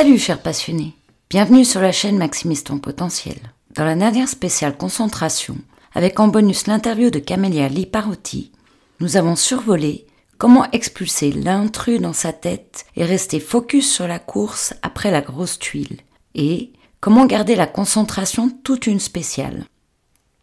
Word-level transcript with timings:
Salut 0.00 0.18
chers 0.18 0.40
passionnés, 0.40 0.94
bienvenue 1.30 1.64
sur 1.64 1.80
la 1.80 1.92
chaîne 1.92 2.16
Maximise 2.16 2.64
ton 2.64 2.78
potentiel. 2.78 3.36
Dans 3.74 3.84
la 3.84 3.94
dernière 3.94 4.28
spéciale 4.28 4.76
concentration, 4.76 5.56
avec 5.94 6.20
en 6.20 6.28
bonus 6.28 6.66
l'interview 6.66 7.10
de 7.10 7.18
Camélia 7.18 7.68
Liparotti, 7.68 8.52
nous 9.00 9.16
avons 9.16 9.36
survolé 9.36 10.06
comment 10.38 10.70
expulser 10.72 11.32
l'intrus 11.32 12.00
dans 12.00 12.12
sa 12.12 12.32
tête 12.32 12.86
et 12.96 13.04
rester 13.04 13.40
focus 13.40 13.92
sur 13.92 14.06
la 14.06 14.18
course 14.18 14.74
après 14.82 15.10
la 15.10 15.20
grosse 15.22 15.58
tuile, 15.58 16.00
et 16.34 16.72
comment 17.00 17.26
garder 17.26 17.56
la 17.56 17.66
concentration 17.66 18.50
toute 18.64 18.86
une 18.86 19.00
spéciale? 19.00 19.64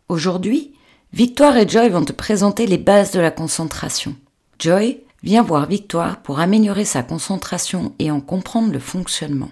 Aujourd'hui, 0.10 0.74
Victoire 1.14 1.58
et 1.58 1.68
Joy 1.68 1.90
vont 1.90 2.06
te 2.06 2.14
présenter 2.14 2.68
les 2.68 2.78
bases 2.78 3.12
de 3.12 3.20
la 3.20 3.32
concentration. 3.32 4.16
Joy 4.60 5.02
Viens 5.24 5.42
voir 5.42 5.66
Victoire 5.66 6.22
pour 6.22 6.40
améliorer 6.40 6.86
sa 6.86 7.02
concentration 7.02 7.94
et 8.00 8.12
en 8.12 8.22
comprendre 8.22 8.72
le 8.72 8.80
fonctionnement. 8.80 9.50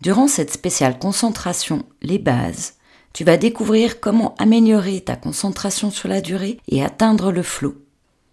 Durant 0.00 0.28
cette 0.28 0.52
spéciale 0.52 0.98
concentration, 0.98 1.84
les 2.02 2.18
bases, 2.18 2.74
tu 3.12 3.24
vas 3.24 3.36
découvrir 3.36 4.00
comment 4.00 4.34
améliorer 4.38 5.00
ta 5.00 5.16
concentration 5.16 5.90
sur 5.90 6.08
la 6.08 6.20
durée 6.20 6.58
et 6.68 6.84
atteindre 6.84 7.32
le 7.32 7.42
flot. 7.42 7.74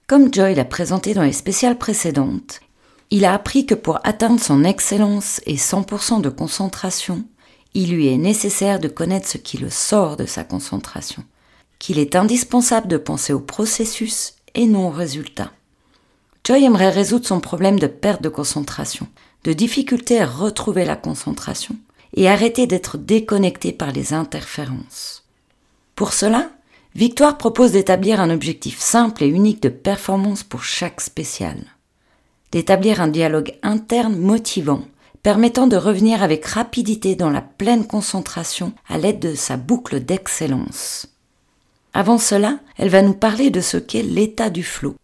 Comme 0.05 0.33
Joy 0.33 0.55
l'a 0.55 0.63
présenté 0.63 1.13
dans 1.13 1.23
les 1.23 1.33
spéciales 1.33 1.77
précédentes, 1.77 2.61
il 3.09 3.25
a 3.25 3.33
appris 3.33 3.65
que 3.65 3.75
pour 3.75 3.99
atteindre 4.03 4.39
son 4.39 4.63
excellence 4.63 5.41
et 5.45 5.55
100% 5.55 6.21
de 6.21 6.29
concentration, 6.29 7.23
il 7.73 7.91
lui 7.91 8.07
est 8.07 8.17
nécessaire 8.17 8.79
de 8.79 8.87
connaître 8.87 9.27
ce 9.27 9.37
qui 9.37 9.57
le 9.57 9.69
sort 9.69 10.17
de 10.17 10.25
sa 10.25 10.43
concentration, 10.43 11.23
qu'il 11.79 11.99
est 11.99 12.15
indispensable 12.15 12.87
de 12.87 12.97
penser 12.97 13.33
au 13.33 13.39
processus 13.39 14.33
et 14.55 14.65
non 14.65 14.87
au 14.87 14.91
résultat. 14.91 15.51
Joy 16.43 16.63
aimerait 16.63 16.89
résoudre 16.89 17.27
son 17.27 17.39
problème 17.39 17.79
de 17.79 17.87
perte 17.87 18.21
de 18.21 18.29
concentration, 18.29 19.07
de 19.43 19.53
difficulté 19.53 20.19
à 20.19 20.25
retrouver 20.25 20.85
la 20.85 20.95
concentration 20.95 21.75
et 22.13 22.29
arrêter 22.29 22.67
d'être 22.67 22.97
déconnecté 22.97 23.73
par 23.73 23.91
les 23.91 24.13
interférences. 24.13 25.25
Pour 25.95 26.13
cela, 26.13 26.49
Victoire 26.95 27.37
propose 27.37 27.73
d'établir 27.73 28.19
un 28.19 28.31
objectif 28.31 28.79
simple 28.79 29.23
et 29.23 29.27
unique 29.27 29.61
de 29.61 29.69
performance 29.69 30.43
pour 30.43 30.63
chaque 30.63 30.99
spécial. 30.99 31.76
D'établir 32.51 33.01
un 33.01 33.07
dialogue 33.07 33.53
interne 33.63 34.15
motivant, 34.17 34.81
permettant 35.23 35.67
de 35.67 35.77
revenir 35.77 36.23
avec 36.23 36.45
rapidité 36.45 37.15
dans 37.15 37.29
la 37.29 37.41
pleine 37.41 37.85
concentration 37.85 38.73
à 38.87 38.97
l'aide 38.97 39.19
de 39.19 39.35
sa 39.35 39.57
boucle 39.57 39.99
d'excellence. 39.99 41.07
Avant 41.93 42.17
cela, 42.17 42.59
elle 42.77 42.89
va 42.89 43.01
nous 43.01 43.13
parler 43.13 43.49
de 43.49 43.61
ce 43.61 43.77
qu'est 43.77 44.03
l'état 44.03 44.49
du 44.49 44.63
flot, 44.63 44.95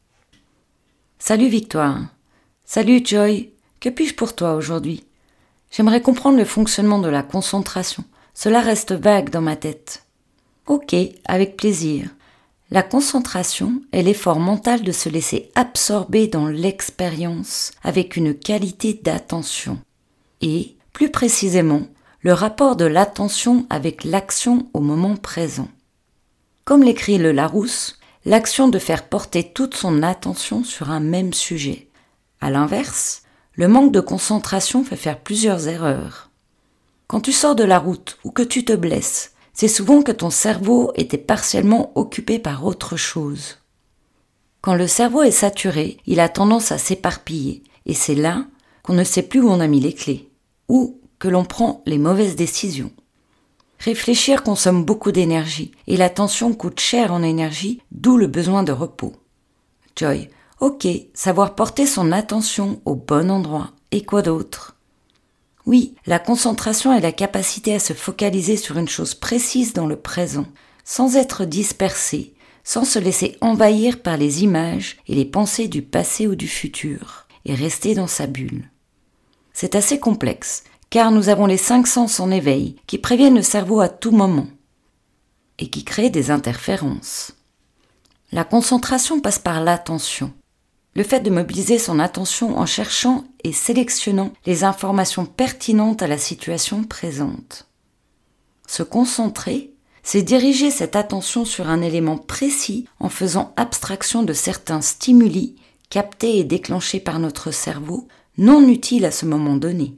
Salut 1.25 1.47
Victoire. 1.47 2.01
Salut 2.65 3.01
Joy. 3.01 3.51
Que 3.79 3.87
puis-je 3.87 4.13
pour 4.13 4.35
toi 4.35 4.55
aujourd'hui? 4.55 5.05
J'aimerais 5.71 6.01
comprendre 6.01 6.37
le 6.37 6.43
fonctionnement 6.43 6.99
de 6.99 7.07
la 7.07 7.23
concentration. 7.23 8.03
Cela 8.33 8.59
reste 8.59 8.91
vague 8.91 9.29
dans 9.29 9.39
ma 9.39 9.55
tête. 9.55 10.03
Ok, 10.67 10.93
avec 11.23 11.55
plaisir. 11.55 12.09
La 12.73 12.81
concentration 12.81 13.83
est 13.91 14.01
l'effort 14.01 14.39
mental 14.39 14.81
de 14.81 14.91
se 14.91 15.07
laisser 15.07 15.51
absorber 15.53 16.27
dans 16.27 16.47
l'expérience 16.47 17.71
avec 17.83 18.15
une 18.15 18.33
qualité 18.33 18.95
d'attention. 18.95 19.77
Et, 20.41 20.75
plus 20.91 21.11
précisément, 21.11 21.83
le 22.21 22.33
rapport 22.33 22.75
de 22.75 22.85
l'attention 22.85 23.67
avec 23.69 24.03
l'action 24.03 24.69
au 24.73 24.79
moment 24.79 25.15
présent. 25.17 25.67
Comme 26.65 26.81
l'écrit 26.81 27.19
le 27.19 27.31
Larousse, 27.31 27.99
l'action 28.25 28.69
de 28.69 28.79
faire 28.79 29.07
porter 29.07 29.51
toute 29.53 29.75
son 29.75 30.01
attention 30.01 30.63
sur 30.63 30.89
un 30.89 30.99
même 30.99 31.33
sujet. 31.33 31.89
À 32.41 32.49
l'inverse, 32.49 33.21
le 33.53 33.67
manque 33.67 33.91
de 33.91 33.99
concentration 33.99 34.83
fait 34.83 34.95
faire 34.95 35.19
plusieurs 35.19 35.67
erreurs. 35.67 36.31
Quand 37.05 37.21
tu 37.21 37.33
sors 37.33 37.53
de 37.53 37.65
la 37.65 37.77
route 37.77 38.17
ou 38.23 38.31
que 38.31 38.41
tu 38.41 38.65
te 38.65 38.73
blesses, 38.73 39.32
c'est 39.53 39.67
souvent 39.67 40.01
que 40.01 40.11
ton 40.11 40.29
cerveau 40.29 40.91
était 40.95 41.17
partiellement 41.17 41.91
occupé 41.95 42.39
par 42.39 42.65
autre 42.65 42.97
chose. 42.97 43.59
Quand 44.61 44.75
le 44.75 44.87
cerveau 44.87 45.23
est 45.23 45.31
saturé, 45.31 45.97
il 46.05 46.19
a 46.19 46.29
tendance 46.29 46.71
à 46.71 46.77
s'éparpiller, 46.77 47.63
et 47.85 47.93
c'est 47.93 48.15
là 48.15 48.45
qu'on 48.81 48.93
ne 48.93 49.03
sait 49.03 49.23
plus 49.23 49.41
où 49.41 49.49
on 49.49 49.59
a 49.59 49.67
mis 49.67 49.79
les 49.79 49.93
clés, 49.93 50.29
ou 50.69 50.99
que 51.19 51.27
l'on 51.27 51.45
prend 51.45 51.81
les 51.85 51.97
mauvaises 51.97 52.35
décisions. 52.35 52.91
Réfléchir 53.79 54.43
consomme 54.43 54.85
beaucoup 54.85 55.11
d'énergie 55.11 55.71
et 55.87 55.97
l'attention 55.97 56.53
coûte 56.53 56.79
cher 56.79 57.11
en 57.11 57.21
énergie, 57.21 57.81
d'où 57.91 58.15
le 58.15 58.27
besoin 58.27 58.63
de 58.63 58.71
repos. 58.71 59.13
Joy. 59.97 60.29
Ok, 60.61 60.87
savoir 61.13 61.55
porter 61.55 61.85
son 61.85 62.13
attention 62.13 62.81
au 62.85 62.95
bon 62.95 63.29
endroit. 63.29 63.71
Et 63.91 64.05
quoi 64.05 64.21
d'autre? 64.21 64.72
Oui, 65.65 65.95
la 66.05 66.19
concentration 66.19 66.93
est 66.93 66.99
la 66.99 67.13
capacité 67.13 67.73
à 67.73 67.79
se 67.79 67.93
focaliser 67.93 68.57
sur 68.57 68.77
une 68.77 68.89
chose 68.89 69.15
précise 69.15 69.73
dans 69.73 69.87
le 69.87 69.95
présent, 69.95 70.45
sans 70.83 71.15
être 71.15 71.45
dispersé, 71.45 72.33
sans 72.63 72.83
se 72.83 72.99
laisser 72.99 73.37
envahir 73.39 74.01
par 74.01 74.17
les 74.17 74.43
images 74.43 74.97
et 75.07 75.15
les 75.15 75.25
pensées 75.25 75.69
du 75.69 75.81
passé 75.81 76.27
ou 76.27 76.35
du 76.35 76.47
futur, 76.47 77.27
et 77.45 77.55
rester 77.55 77.95
dans 77.95 78.07
sa 78.07 78.27
bulle. 78.27 78.69
C'est 79.53 79.75
assez 79.75 79.99
complexe, 79.99 80.63
car 80.89 81.11
nous 81.11 81.29
avons 81.29 81.45
les 81.45 81.57
cinq 81.57 81.87
sens 81.87 82.19
en 82.19 82.29
éveil 82.29 82.75
qui 82.85 82.97
préviennent 82.97 83.35
le 83.35 83.41
cerveau 83.41 83.79
à 83.79 83.89
tout 83.89 84.11
moment 84.11 84.47
et 85.59 85.69
qui 85.69 85.83
créent 85.83 86.09
des 86.09 86.29
interférences. 86.29 87.33
La 88.31 88.43
concentration 88.43 89.21
passe 89.21 89.39
par 89.39 89.61
l'attention, 89.63 90.33
le 90.95 91.03
fait 91.03 91.21
de 91.21 91.29
mobiliser 91.29 91.79
son 91.79 91.99
attention 91.99 92.57
en 92.57 92.65
cherchant 92.65 93.23
et 93.43 93.51
sélectionnant 93.51 94.31
les 94.45 94.63
informations 94.63 95.25
pertinentes 95.25 96.01
à 96.01 96.07
la 96.07 96.17
situation 96.17 96.83
présente. 96.83 97.67
Se 98.67 98.83
concentrer, 98.83 99.71
c'est 100.03 100.21
diriger 100.21 100.69
cette 100.69 100.95
attention 100.95 101.45
sur 101.45 101.69
un 101.69 101.81
élément 101.81 102.17
précis 102.17 102.85
en 102.99 103.09
faisant 103.09 103.53
abstraction 103.55 104.23
de 104.23 104.33
certains 104.33 104.81
stimuli 104.81 105.55
captés 105.89 106.39
et 106.39 106.43
déclenchés 106.43 106.99
par 106.99 107.19
notre 107.19 107.51
cerveau, 107.51 108.07
non 108.37 108.67
utiles 108.67 109.05
à 109.05 109.11
ce 109.11 109.25
moment 109.25 109.55
donné. 109.55 109.95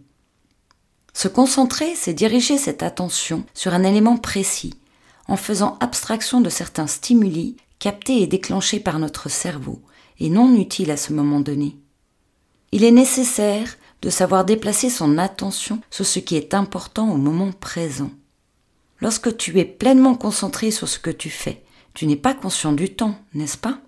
Se 1.13 1.29
concentrer, 1.29 1.95
c'est 1.95 2.13
diriger 2.13 2.57
cette 2.57 2.83
attention 2.83 3.45
sur 3.53 3.73
un 3.73 3.83
élément 3.83 4.17
précis, 4.17 4.73
en 5.29 5.37
faisant 5.37 5.77
abstraction 5.79 6.41
de 6.41 6.49
certains 6.49 6.87
stimuli 6.87 7.55
captés 7.79 8.21
et 8.21 8.27
déclenchés 8.27 8.81
par 8.81 8.99
notre 8.99 9.29
cerveau, 9.29 9.81
et 10.19 10.29
non 10.29 10.55
utiles 10.55 10.91
à 10.91 10.97
ce 10.97 11.13
moment 11.13 11.39
donné. 11.39 11.77
Il 12.71 12.83
est 12.83 12.91
nécessaire 12.91 13.77
de 14.01 14.09
savoir 14.09 14.45
déplacer 14.45 14.89
son 14.89 15.17
attention 15.17 15.79
sur 15.89 16.05
ce 16.05 16.19
qui 16.19 16.35
est 16.35 16.53
important 16.53 17.11
au 17.11 17.17
moment 17.17 17.51
présent. 17.51 18.11
Lorsque 19.01 19.35
tu 19.37 19.59
es 19.59 19.65
pleinement 19.65 20.15
concentré 20.15 20.71
sur 20.71 20.87
ce 20.87 20.99
que 20.99 21.09
tu 21.09 21.29
fais, 21.29 21.63
tu 21.93 22.07
n'es 22.07 22.15
pas 22.15 22.33
conscient 22.33 22.73
du 22.73 22.93
temps, 22.93 23.15
n'est-ce 23.33 23.57
pas? 23.57 23.79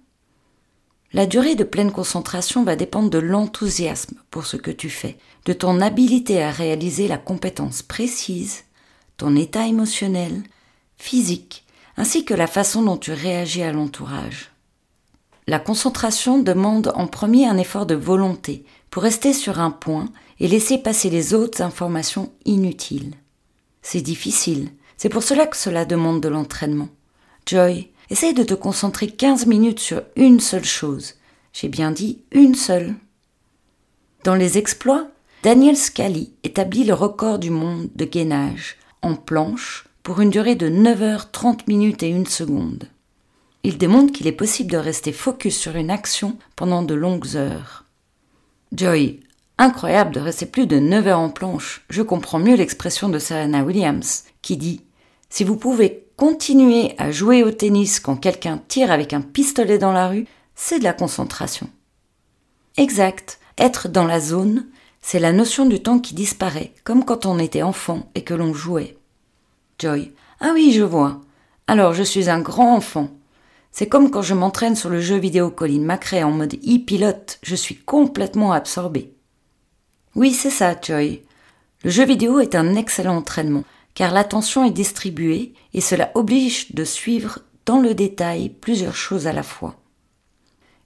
La 1.13 1.25
durée 1.25 1.55
de 1.55 1.63
pleine 1.63 1.91
concentration 1.91 2.63
va 2.63 2.75
dépendre 2.75 3.09
de 3.09 3.17
l'enthousiasme 3.17 4.17
pour 4.29 4.45
ce 4.45 4.57
que 4.57 4.71
tu 4.71 4.89
fais, 4.89 5.17
de 5.45 5.53
ton 5.53 5.79
habilité 5.79 6.43
à 6.43 6.51
réaliser 6.51 7.07
la 7.07 7.17
compétence 7.17 7.81
précise, 7.81 8.65
ton 9.15 9.35
état 9.35 9.67
émotionnel, 9.67 10.43
physique, 10.97 11.65
ainsi 11.95 12.25
que 12.25 12.33
la 12.33 12.47
façon 12.47 12.81
dont 12.83 12.97
tu 12.97 13.11
réagis 13.11 13.63
à 13.63 13.71
l'entourage. 13.71 14.51
La 15.47 15.59
concentration 15.59 16.39
demande 16.39 16.91
en 16.95 17.07
premier 17.07 17.47
un 17.47 17.57
effort 17.57 17.85
de 17.85 17.95
volonté 17.95 18.65
pour 18.89 19.03
rester 19.03 19.33
sur 19.33 19.59
un 19.59 19.71
point 19.71 20.09
et 20.39 20.47
laisser 20.47 20.77
passer 20.77 21.09
les 21.09 21.33
autres 21.33 21.61
informations 21.61 22.31
inutiles. 22.45 23.15
C'est 23.81 24.01
difficile, 24.01 24.69
c'est 24.97 25.09
pour 25.09 25.23
cela 25.23 25.47
que 25.47 25.57
cela 25.57 25.85
demande 25.85 26.21
de 26.21 26.27
l'entraînement. 26.27 26.89
Joy, 27.45 27.89
Essaye 28.09 28.33
de 28.33 28.43
te 28.43 28.53
concentrer 28.53 29.07
15 29.07 29.47
minutes 29.47 29.79
sur 29.79 30.01
une 30.15 30.39
seule 30.39 30.63
chose. 30.63 31.15
J'ai 31.51 31.67
bien 31.67 31.91
dit 31.91 32.21
une 32.31 32.55
seule. 32.55 32.95
Dans 34.23 34.35
les 34.35 34.57
exploits, 34.57 35.09
Daniel 35.43 35.75
Scali 35.75 36.31
établit 36.43 36.85
le 36.85 36.93
record 36.93 37.37
du 37.37 37.49
monde 37.49 37.89
de 37.95 38.05
gainage 38.05 38.77
en 39.01 39.15
planche 39.15 39.87
pour 40.03 40.21
une 40.21 40.29
durée 40.29 40.55
de 40.55 40.69
9 40.69 41.01
heures 41.01 41.31
30 41.31 41.67
minutes 41.67 42.01
et 42.01 42.09
une 42.09 42.25
seconde. 42.25 42.87
Il 43.67 43.77
démontre 43.77 44.13
qu'il 44.13 44.27
est 44.27 44.31
possible 44.31 44.71
de 44.71 44.77
rester 44.77 45.11
focus 45.11 45.57
sur 45.57 45.75
une 45.75 45.89
action 45.89 46.37
pendant 46.55 46.83
de 46.83 46.93
longues 46.93 47.35
heures. 47.35 47.83
Joy, 48.71 49.19
incroyable 49.57 50.13
de 50.13 50.21
rester 50.21 50.45
plus 50.45 50.67
de 50.67 50.79
9 50.79 51.07
heures 51.07 51.19
en 51.19 51.29
planche. 51.29 51.83
Je 51.89 52.01
comprends 52.01 52.39
mieux 52.39 52.55
l'expression 52.55 53.09
de 53.09 53.19
Serena 53.19 53.65
Williams 53.65 54.23
qui 54.41 54.55
dit 54.55 54.85
Si 55.29 55.43
vous 55.43 55.57
pouvez 55.57 56.05
Continuer 56.15 56.95
à 56.97 57.11
jouer 57.11 57.43
au 57.43 57.51
tennis 57.51 57.99
quand 57.99 58.15
quelqu'un 58.15 58.61
tire 58.69 58.89
avec 58.89 59.11
un 59.11 59.19
pistolet 59.19 59.77
dans 59.77 59.91
la 59.91 60.07
rue, 60.07 60.27
c'est 60.55 60.79
de 60.79 60.85
la 60.85 60.93
concentration. 60.93 61.69
Exact, 62.77 63.37
être 63.57 63.89
dans 63.89 64.05
la 64.05 64.21
zone, 64.21 64.65
c'est 65.01 65.19
la 65.19 65.33
notion 65.33 65.65
du 65.65 65.83
temps 65.83 65.99
qui 65.99 66.15
disparaît, 66.15 66.71
comme 66.85 67.03
quand 67.03 67.25
on 67.25 67.37
était 67.37 67.63
enfant 67.63 68.09
et 68.15 68.23
que 68.23 68.33
l'on 68.33 68.53
jouait. 68.53 68.97
Joy. 69.77 70.13
Ah 70.39 70.51
oui, 70.53 70.71
je 70.71 70.83
vois. 70.83 71.19
Alors 71.67 71.93
je 71.93 72.03
suis 72.03 72.29
un 72.29 72.39
grand 72.39 72.73
enfant. 72.73 73.09
C'est 73.71 73.87
comme 73.87 74.09
quand 74.09 74.21
je 74.21 74.33
m'entraîne 74.33 74.75
sur 74.75 74.89
le 74.89 74.99
jeu 74.99 75.17
vidéo 75.17 75.49
Colin 75.49 75.81
McRae 75.81 76.23
en 76.23 76.31
mode 76.31 76.55
e-pilote, 76.55 77.39
je 77.43 77.55
suis 77.55 77.75
complètement 77.75 78.51
absorbé. 78.51 79.13
Oui, 80.15 80.33
c'est 80.33 80.49
ça, 80.49 80.75
Joy. 80.81 81.21
Le 81.83 81.91
jeu 81.91 82.05
vidéo 82.05 82.39
est 82.39 82.55
un 82.55 82.75
excellent 82.75 83.17
entraînement, 83.17 83.63
car 83.93 84.11
l'attention 84.11 84.65
est 84.65 84.71
distribuée 84.71 85.53
et 85.73 85.81
cela 85.81 86.11
oblige 86.15 86.73
de 86.73 86.83
suivre 86.83 87.39
dans 87.65 87.79
le 87.79 87.93
détail 87.93 88.49
plusieurs 88.49 88.95
choses 88.95 89.27
à 89.27 89.33
la 89.33 89.43
fois. 89.43 89.75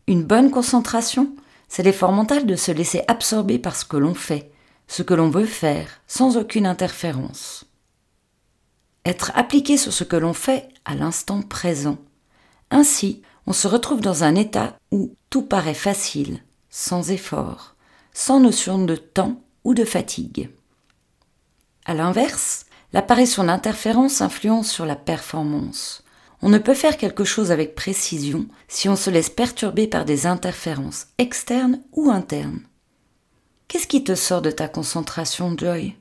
Une 0.07 0.23
bonne 0.23 0.51
concentration, 0.51 1.33
c'est 1.69 1.83
l'effort 1.83 2.11
mental 2.11 2.45
de 2.45 2.55
se 2.57 2.71
laisser 2.71 3.03
absorber 3.07 3.57
par 3.57 3.77
ce 3.77 3.85
que 3.85 3.95
l'on 3.95 4.13
fait, 4.13 4.51
ce 4.87 5.03
que 5.03 5.13
l'on 5.13 5.29
veut 5.29 5.45
faire, 5.45 6.01
sans 6.07 6.35
aucune 6.35 6.65
interférence. 6.65 7.65
Être 9.05 9.31
appliqué 9.35 9.77
sur 9.77 9.93
ce 9.93 10.03
que 10.03 10.17
l'on 10.17 10.33
fait 10.33 10.67
à 10.83 10.95
l'instant 10.95 11.41
présent. 11.41 11.97
Ainsi, 12.71 13.21
on 13.45 13.53
se 13.53 13.67
retrouve 13.67 14.01
dans 14.01 14.23
un 14.23 14.35
état 14.35 14.77
où 14.91 15.13
tout 15.29 15.43
paraît 15.43 15.73
facile, 15.73 16.41
sans 16.69 17.11
effort, 17.11 17.75
sans 18.13 18.39
notion 18.39 18.83
de 18.83 18.95
temps 18.95 19.41
ou 19.63 19.73
de 19.73 19.83
fatigue. 19.85 20.49
À 21.85 21.93
l'inverse, 21.93 22.65
l'apparition 22.93 23.43
d'interférences 23.43 24.21
influence 24.21 24.71
sur 24.71 24.85
la 24.85 24.95
performance. 24.95 26.03
On 26.41 26.49
ne 26.49 26.57
peut 26.57 26.73
faire 26.73 26.97
quelque 26.97 27.23
chose 27.23 27.51
avec 27.51 27.75
précision 27.75 28.47
si 28.67 28.89
on 28.89 28.95
se 28.95 29.09
laisse 29.09 29.29
perturber 29.29 29.87
par 29.87 30.05
des 30.05 30.25
interférences 30.25 31.07
externes 31.17 31.81
ou 31.91 32.09
internes. 32.09 32.61
Qu'est-ce 33.67 33.87
qui 33.87 34.03
te 34.03 34.15
sort 34.15 34.41
de 34.41 34.51
ta 34.51 34.67
concentration, 34.67 35.55
Joy? 35.57 35.95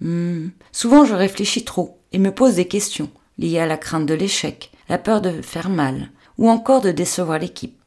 Hmm, 0.00 0.48
Souvent 0.72 1.04
je 1.04 1.14
réfléchis 1.14 1.64
trop 1.64 2.00
et 2.12 2.18
me 2.18 2.34
pose 2.34 2.56
des 2.56 2.66
questions 2.66 3.10
liées 3.38 3.60
à 3.60 3.66
la 3.66 3.76
crainte 3.76 4.06
de 4.06 4.14
l'échec, 4.14 4.72
la 4.92 4.98
peur 4.98 5.22
de 5.22 5.40
faire 5.40 5.70
mal, 5.70 6.10
ou 6.36 6.50
encore 6.50 6.82
de 6.82 6.90
décevoir 6.90 7.38
l'équipe. 7.38 7.80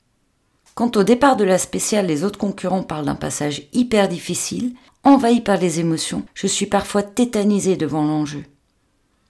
Quand 0.74 0.98
au 0.98 1.04
départ 1.04 1.36
de 1.36 1.44
la 1.44 1.60
spéciale 1.60 2.08
les 2.08 2.24
autres 2.24 2.40
concurrents 2.40 2.82
parlent 2.82 3.06
d'un 3.06 3.14
passage 3.14 3.68
hyper 3.74 4.08
difficile, 4.08 4.74
envahi 5.04 5.42
par 5.42 5.58
les 5.58 5.80
émotions, 5.80 6.24
je 6.34 6.48
suis 6.48 6.66
parfois 6.66 7.04
tétanisé 7.04 7.78
devant 7.78 8.04
l'enjeu. 8.04 8.44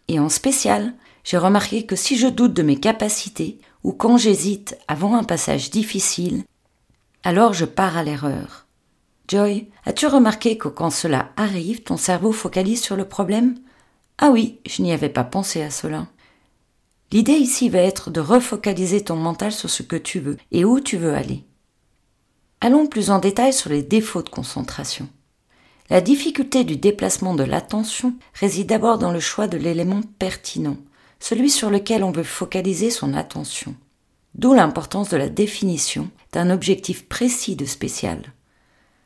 Et 0.08 0.22
en 0.22 0.30
spécial, 0.30 0.94
j'ai 1.26 1.38
remarqué 1.38 1.86
que 1.86 1.98
si 1.98 2.16
je 2.16 2.28
doute 2.28 2.54
de 2.54 2.64
mes 2.64 2.80
capacités, 2.80 3.60
ou 3.84 3.92
quand 3.92 4.16
j'hésite 4.16 4.78
avant 4.88 5.14
un 5.14 5.26
passage 5.26 5.70
difficile, 5.70 6.46
alors 7.26 7.52
je 7.52 7.66
pars 7.66 7.98
à 7.98 8.04
l'erreur. 8.04 8.68
Joy, 9.28 9.68
as-tu 9.86 10.08
remarqué 10.08 10.58
que 10.58 10.70
quand 10.70 10.92
cela 10.92 11.34
arrive, 11.36 11.84
ton 11.84 11.98
cerveau 11.98 12.32
focalise 12.32 12.82
sur 12.82 12.96
le 12.96 13.06
problème? 13.06 13.56
Ah 14.18 14.30
oui, 14.30 14.62
je 14.66 14.82
n'y 14.82 14.94
avais 14.94 15.10
pas 15.10 15.26
pensé 15.26 15.62
à 15.62 15.72
cela. 15.72 16.08
L'idée 17.16 17.38
ici 17.38 17.70
va 17.70 17.80
être 17.80 18.12
de 18.12 18.20
refocaliser 18.20 19.02
ton 19.02 19.16
mental 19.16 19.54
sur 19.54 19.70
ce 19.70 19.84
que 19.84 19.96
tu 19.96 20.20
veux 20.20 20.36
et 20.52 20.66
où 20.66 20.82
tu 20.82 20.98
veux 20.98 21.14
aller. 21.14 21.46
Allons 22.60 22.88
plus 22.88 23.10
en 23.10 23.20
détail 23.20 23.54
sur 23.54 23.70
les 23.70 23.84
défauts 23.84 24.22
de 24.22 24.28
concentration. 24.28 25.08
La 25.90 26.02
difficulté 26.02 26.66
du 26.66 26.76
déplacement 26.76 27.34
de 27.34 27.46
l'attention 27.46 28.16
réside 28.34 28.68
d'abord 28.68 28.98
dans 28.98 29.14
le 29.14 29.22
choix 29.22 29.48
de 29.48 29.56
l'élément 29.56 30.02
pertinent, 30.20 30.76
celui 31.22 31.50
sur 31.50 31.70
lequel 31.70 32.04
on 32.04 32.12
veut 32.12 32.24
focaliser 32.24 32.90
son 32.90 33.14
attention. 33.14 33.76
D'où 34.34 34.54
l'importance 34.54 35.08
de 35.08 35.16
la 35.16 35.30
définition 35.30 36.10
d'un 36.34 36.50
objectif 36.50 37.08
précis 37.08 37.56
de 37.56 37.64
spécial. 37.64 38.34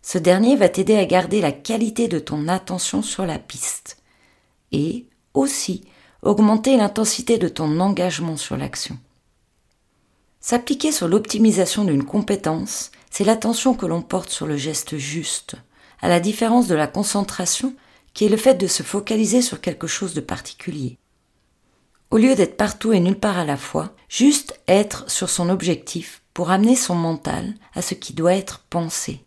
Ce 0.02 0.18
dernier 0.18 0.56
va 0.56 0.68
t'aider 0.68 0.96
à 0.96 1.06
garder 1.06 1.42
la 1.42 1.52
qualité 1.52 2.08
de 2.08 2.18
ton 2.18 2.48
attention 2.48 3.04
sur 3.04 3.28
la 3.28 3.38
piste 3.38 4.02
et 4.72 5.06
aussi 5.36 5.84
augmenter 6.22 6.78
l'intensité 6.78 7.38
de 7.38 7.48
ton 7.48 7.80
engagement 7.80 8.38
sur 8.38 8.58
l'action. 8.58 8.98
S'appliquer 10.42 10.92
sur 10.92 11.08
l'optimisation 11.08 11.84
d'une 11.84 12.06
compétence, 12.06 12.92
c'est 13.12 13.24
l'attention 13.24 13.74
que 13.74 13.86
l'on 13.86 14.02
porte 14.02 14.30
sur 14.30 14.48
le 14.48 14.58
geste 14.58 14.98
juste, 14.98 15.56
à 16.02 16.08
la 16.08 16.20
différence 16.20 16.68
de 16.68 16.76
la 16.76 16.88
concentration 16.88 17.74
qui 18.14 18.26
est 18.26 18.30
le 18.30 18.38
fait 18.38 18.56
de 18.56 18.68
se 18.68 18.84
focaliser 18.84 19.42
sur 19.42 19.62
quelque 19.62 19.88
chose 19.88 20.14
de 20.14 20.22
particulier. 20.22 20.98
Au 22.12 22.18
lieu 22.18 22.36
d'être 22.36 22.58
partout 22.58 22.92
et 22.92 23.00
nulle 23.00 23.20
part 23.20 23.38
à 23.38 23.46
la 23.46 23.58
fois, 23.58 23.94
juste 24.08 24.60
être 24.68 25.10
sur 25.10 25.30
son 25.30 25.50
objectif 25.50 26.24
pour 26.34 26.50
amener 26.50 26.76
son 26.76 26.96
mental 26.96 27.54
à 27.76 27.82
ce 27.82 27.94
qui 27.94 28.14
doit 28.14 28.34
être 28.34 28.66
pensé. 28.70 29.24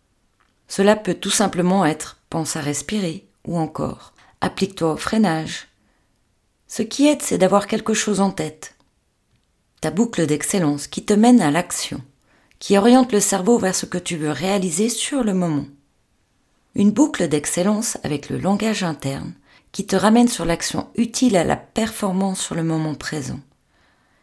Cela 0.67 0.97
peut 0.97 1.15
tout 1.15 1.31
simplement 1.31 1.85
être 1.85 2.19
pense 2.31 2.57
à 2.57 2.61
respirer 2.61 3.27
ou 3.47 3.59
encore 3.59 4.15
applique-toi 4.41 4.95
au 4.95 4.97
freinage. 4.97 5.69
Ce 6.75 6.81
qui 6.81 7.07
aide, 7.07 7.21
c'est 7.21 7.37
d'avoir 7.37 7.67
quelque 7.67 7.93
chose 7.93 8.21
en 8.21 8.31
tête. 8.31 8.77
Ta 9.83 9.91
boucle 9.91 10.27
d'excellence 10.27 10.87
qui 10.87 11.05
te 11.05 11.13
mène 11.13 11.43
à 11.43 11.51
l'action, 11.51 12.01
qui 12.61 12.79
oriente 12.79 13.13
le 13.13 13.21
cerveau 13.21 13.59
vers 13.59 13.75
ce 13.75 13.85
que 13.85 13.99
tu 13.99 14.17
veux 14.17 14.31
réaliser 14.31 14.89
sur 14.89 15.23
le 15.23 15.35
moment. 15.35 15.67
Une 16.75 16.91
boucle 16.91 17.29
d'excellence 17.29 17.99
avec 18.05 18.31
le 18.31 18.39
langage 18.39 18.85
interne 18.85 19.35
qui 19.71 19.85
te 19.85 19.97
ramène 19.97 20.29
sur 20.29 20.47
l'action 20.47 20.89
utile 20.97 21.37
à 21.37 21.45
la 21.45 21.57
performance 21.57 22.41
sur 22.41 22.55
le 22.55 22.65
moment 22.65 22.95
présent. 22.95 23.41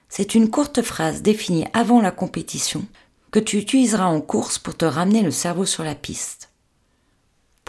C'est 0.07 0.33
une 0.33 0.49
courte 0.49 0.81
phrase 0.81 1.21
définie 1.21 1.67
avant 1.73 2.01
la 2.01 2.09
compétition 2.09 2.83
que 3.29 3.37
tu 3.37 3.59
utiliseras 3.59 4.07
en 4.07 4.21
course 4.21 4.57
pour 4.57 4.75
te 4.75 4.85
ramener 4.85 5.21
le 5.21 5.29
cerveau 5.29 5.67
sur 5.67 5.83
la 5.83 5.93
piste. 5.93 6.48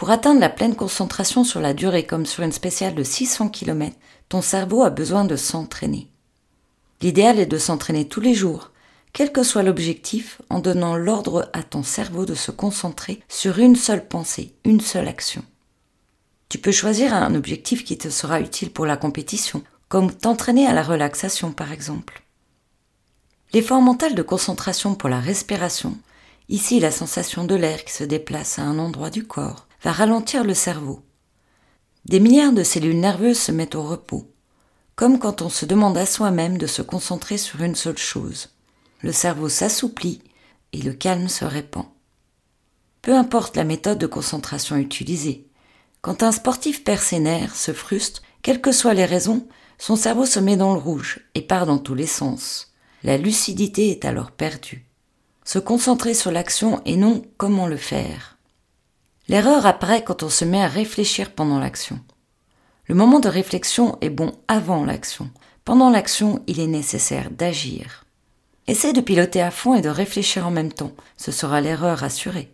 Pour 0.01 0.09
atteindre 0.09 0.39
la 0.39 0.49
pleine 0.49 0.75
concentration 0.75 1.43
sur 1.43 1.61
la 1.61 1.75
durée 1.75 2.07
comme 2.07 2.25
sur 2.25 2.41
une 2.41 2.51
spéciale 2.51 2.95
de 2.95 3.03
600 3.03 3.49
km, 3.49 3.95
ton 4.29 4.41
cerveau 4.41 4.81
a 4.81 4.89
besoin 4.89 5.25
de 5.25 5.35
s'entraîner. 5.35 6.07
L'idéal 7.03 7.37
est 7.37 7.45
de 7.45 7.59
s'entraîner 7.59 8.07
tous 8.07 8.19
les 8.19 8.33
jours 8.33 8.71
quel 9.13 9.31
que 9.31 9.43
soit 9.43 9.61
l'objectif, 9.61 10.41
en 10.49 10.57
donnant 10.57 10.95
l'ordre 10.95 11.51
à 11.53 11.61
ton 11.61 11.83
cerveau 11.83 12.25
de 12.25 12.33
se 12.33 12.49
concentrer 12.49 13.21
sur 13.29 13.59
une 13.59 13.75
seule 13.75 14.07
pensée, 14.07 14.55
une 14.65 14.81
seule 14.81 15.07
action. 15.07 15.45
Tu 16.49 16.57
peux 16.57 16.71
choisir 16.71 17.13
un 17.13 17.35
objectif 17.35 17.83
qui 17.83 17.99
te 17.99 18.09
sera 18.09 18.41
utile 18.41 18.71
pour 18.71 18.87
la 18.87 18.97
compétition, 18.97 19.61
comme 19.87 20.11
t'entraîner 20.11 20.65
à 20.65 20.73
la 20.73 20.81
relaxation 20.81 21.51
par 21.51 21.71
exemple. 21.71 22.23
L'effort 23.53 23.83
mental 23.83 24.15
de 24.15 24.23
concentration 24.23 24.95
pour 24.95 25.09
la 25.09 25.19
respiration, 25.19 25.95
ici 26.49 26.79
la 26.79 26.89
sensation 26.89 27.43
de 27.43 27.53
l'air 27.53 27.85
qui 27.85 27.93
se 27.93 28.03
déplace 28.03 28.57
à 28.57 28.63
un 28.63 28.79
endroit 28.79 29.11
du 29.11 29.27
corps, 29.27 29.67
va 29.83 29.91
ralentir 29.91 30.43
le 30.43 30.53
cerveau. 30.53 31.01
Des 32.05 32.19
milliards 32.19 32.53
de 32.53 32.63
cellules 32.63 32.99
nerveuses 32.99 33.39
se 33.39 33.51
mettent 33.51 33.75
au 33.75 33.83
repos, 33.83 34.31
comme 34.95 35.19
quand 35.19 35.41
on 35.41 35.49
se 35.49 35.65
demande 35.65 35.97
à 35.97 36.05
soi-même 36.05 36.57
de 36.57 36.67
se 36.67 36.81
concentrer 36.81 37.37
sur 37.37 37.61
une 37.61 37.75
seule 37.75 37.97
chose 37.97 38.49
le 39.01 39.11
cerveau 39.11 39.49
s'assouplit 39.49 40.21
et 40.73 40.81
le 40.81 40.93
calme 40.93 41.27
se 41.27 41.45
répand. 41.45 41.85
Peu 43.01 43.15
importe 43.15 43.55
la 43.55 43.63
méthode 43.63 43.97
de 43.97 44.07
concentration 44.07 44.75
utilisée, 44.75 45.47
quand 46.01 46.23
un 46.23 46.31
sportif 46.31 46.83
perd 46.83 47.01
se 47.01 47.73
frustre, 47.73 48.21
quelles 48.41 48.61
que 48.61 48.71
soient 48.71 48.93
les 48.93 49.05
raisons, 49.05 49.47
son 49.77 49.95
cerveau 49.95 50.25
se 50.25 50.39
met 50.39 50.57
dans 50.57 50.73
le 50.73 50.79
rouge 50.79 51.21
et 51.35 51.41
part 51.41 51.65
dans 51.65 51.77
tous 51.77 51.95
les 51.95 52.07
sens. 52.07 52.73
La 53.03 53.17
lucidité 53.17 53.89
est 53.89 54.05
alors 54.05 54.31
perdue. 54.31 54.85
Se 55.43 55.59
concentrer 55.59 56.13
sur 56.13 56.31
l'action 56.31 56.81
et 56.85 56.97
non 56.97 57.23
comment 57.37 57.67
le 57.67 57.77
faire. 57.77 58.30
L'erreur 59.31 59.65
apparaît 59.65 60.03
quand 60.03 60.23
on 60.23 60.29
se 60.29 60.43
met 60.43 60.61
à 60.61 60.67
réfléchir 60.67 61.31
pendant 61.31 61.57
l'action. 61.57 62.01
Le 62.85 62.95
moment 62.95 63.21
de 63.21 63.29
réflexion 63.29 63.97
est 64.01 64.09
bon 64.09 64.33
avant 64.49 64.83
l'action. 64.83 65.31
Pendant 65.63 65.89
l'action, 65.89 66.43
il 66.47 66.59
est 66.59 66.67
nécessaire 66.67 67.31
d'agir. 67.31 68.03
Essaye 68.67 68.91
de 68.91 68.99
piloter 68.99 69.41
à 69.41 69.49
fond 69.49 69.73
et 69.73 69.81
de 69.81 69.87
réfléchir 69.87 70.45
en 70.45 70.51
même 70.51 70.73
temps, 70.73 70.91
ce 71.15 71.31
sera 71.31 71.61
l'erreur 71.61 72.03
assurée. 72.03 72.51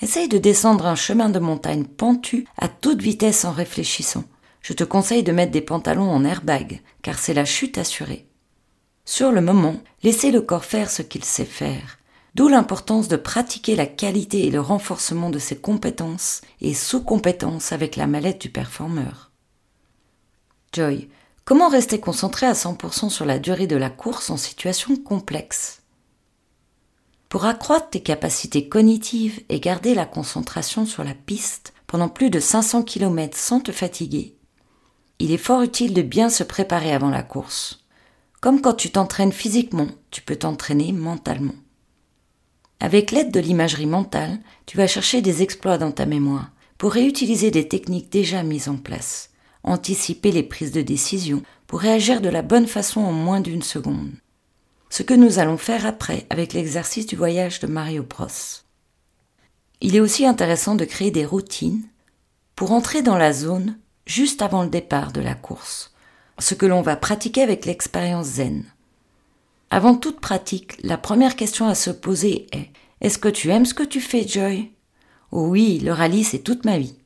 Essaye 0.00 0.28
de 0.28 0.38
descendre 0.38 0.86
un 0.86 0.94
chemin 0.94 1.30
de 1.30 1.40
montagne 1.40 1.84
pentu 1.84 2.46
à 2.56 2.68
toute 2.68 3.02
vitesse 3.02 3.44
en 3.44 3.50
réfléchissant. 3.50 4.22
Je 4.62 4.74
te 4.74 4.84
conseille 4.84 5.24
de 5.24 5.32
mettre 5.32 5.50
des 5.50 5.62
pantalons 5.62 6.12
en 6.12 6.24
airbag, 6.24 6.80
car 7.02 7.18
c'est 7.18 7.34
la 7.34 7.44
chute 7.44 7.76
assurée. 7.76 8.28
Sur 9.04 9.32
le 9.32 9.40
moment, 9.40 9.74
laissez 10.04 10.30
le 10.30 10.42
corps 10.42 10.64
faire 10.64 10.90
ce 10.90 11.02
qu'il 11.02 11.24
sait 11.24 11.44
faire. 11.44 11.97
D'où 12.38 12.46
l'importance 12.46 13.08
de 13.08 13.16
pratiquer 13.16 13.74
la 13.74 13.86
qualité 13.86 14.46
et 14.46 14.52
le 14.52 14.60
renforcement 14.60 15.28
de 15.28 15.40
ses 15.40 15.56
compétences 15.56 16.40
et 16.60 16.72
sous-compétences 16.72 17.72
avec 17.72 17.96
la 17.96 18.06
mallette 18.06 18.40
du 18.40 18.48
performeur. 18.48 19.32
Joy, 20.72 21.08
Comment 21.44 21.68
rester 21.68 21.98
concentré 21.98 22.46
à 22.46 22.52
100% 22.52 23.10
sur 23.10 23.24
la 23.24 23.40
durée 23.40 23.66
de 23.66 23.74
la 23.74 23.90
course 23.90 24.30
en 24.30 24.36
situation 24.36 24.94
complexe? 24.94 25.82
Pour 27.28 27.44
accroître 27.44 27.90
tes 27.90 28.04
capacités 28.04 28.68
cognitives 28.68 29.42
et 29.48 29.58
garder 29.58 29.96
la 29.96 30.06
concentration 30.06 30.86
sur 30.86 31.02
la 31.02 31.14
piste 31.14 31.74
pendant 31.88 32.08
plus 32.08 32.30
de 32.30 32.38
500 32.38 32.84
km 32.84 33.36
sans 33.36 33.58
te 33.58 33.72
fatiguer, 33.72 34.36
il 35.18 35.32
est 35.32 35.38
fort 35.38 35.62
utile 35.62 35.92
de 35.92 36.02
bien 36.02 36.30
se 36.30 36.44
préparer 36.44 36.92
avant 36.92 37.10
la 37.10 37.24
course. 37.24 37.84
Comme 38.40 38.60
quand 38.60 38.74
tu 38.74 38.92
t'entraînes 38.92 39.32
physiquement, 39.32 39.88
tu 40.12 40.22
peux 40.22 40.36
t'entraîner 40.36 40.92
mentalement. 40.92 41.54
Avec 42.80 43.10
l'aide 43.10 43.32
de 43.32 43.40
l'imagerie 43.40 43.86
mentale, 43.86 44.38
tu 44.66 44.76
vas 44.76 44.86
chercher 44.86 45.20
des 45.20 45.42
exploits 45.42 45.78
dans 45.78 45.90
ta 45.90 46.06
mémoire, 46.06 46.50
pour 46.78 46.92
réutiliser 46.92 47.50
des 47.50 47.66
techniques 47.66 48.10
déjà 48.10 48.44
mises 48.44 48.68
en 48.68 48.76
place, 48.76 49.30
anticiper 49.64 50.30
les 50.30 50.44
prises 50.44 50.72
de 50.72 50.82
décision 50.82 51.42
pour 51.66 51.80
réagir 51.80 52.20
de 52.20 52.28
la 52.28 52.42
bonne 52.42 52.68
façon 52.68 53.00
en 53.00 53.12
moins 53.12 53.40
d'une 53.40 53.62
seconde. 53.62 54.12
Ce 54.90 55.02
que 55.02 55.14
nous 55.14 55.38
allons 55.38 55.58
faire 55.58 55.86
après 55.86 56.26
avec 56.30 56.52
l'exercice 56.52 57.06
du 57.06 57.16
voyage 57.16 57.60
de 57.60 57.66
Mario 57.66 58.04
Bros. 58.04 58.26
Il 59.80 59.94
est 59.94 60.00
aussi 60.00 60.24
intéressant 60.24 60.76
de 60.76 60.84
créer 60.84 61.10
des 61.10 61.26
routines 61.26 61.82
pour 62.56 62.72
entrer 62.72 63.02
dans 63.02 63.18
la 63.18 63.32
zone 63.32 63.76
juste 64.06 64.40
avant 64.40 64.62
le 64.62 64.70
départ 64.70 65.12
de 65.12 65.20
la 65.20 65.34
course, 65.34 65.92
ce 66.38 66.54
que 66.54 66.66
l'on 66.66 66.82
va 66.82 66.96
pratiquer 66.96 67.42
avec 67.42 67.66
l'expérience 67.66 68.26
zen. 68.26 68.64
Avant 69.70 69.94
toute 69.94 70.20
pratique, 70.20 70.78
la 70.82 70.96
première 70.96 71.36
question 71.36 71.68
à 71.68 71.74
se 71.74 71.90
poser 71.90 72.46
est 72.52 72.70
Est-ce 73.02 73.18
que 73.18 73.28
tu 73.28 73.50
aimes 73.50 73.66
ce 73.66 73.74
que 73.74 73.82
tu 73.82 74.00
fais, 74.00 74.26
Joy? 74.26 74.70
Oh 75.30 75.46
oui, 75.48 75.78
le 75.80 75.92
rallye, 75.92 76.24
c'est 76.24 76.38
toute 76.38 76.64
ma 76.64 76.78
vie. 76.78 76.96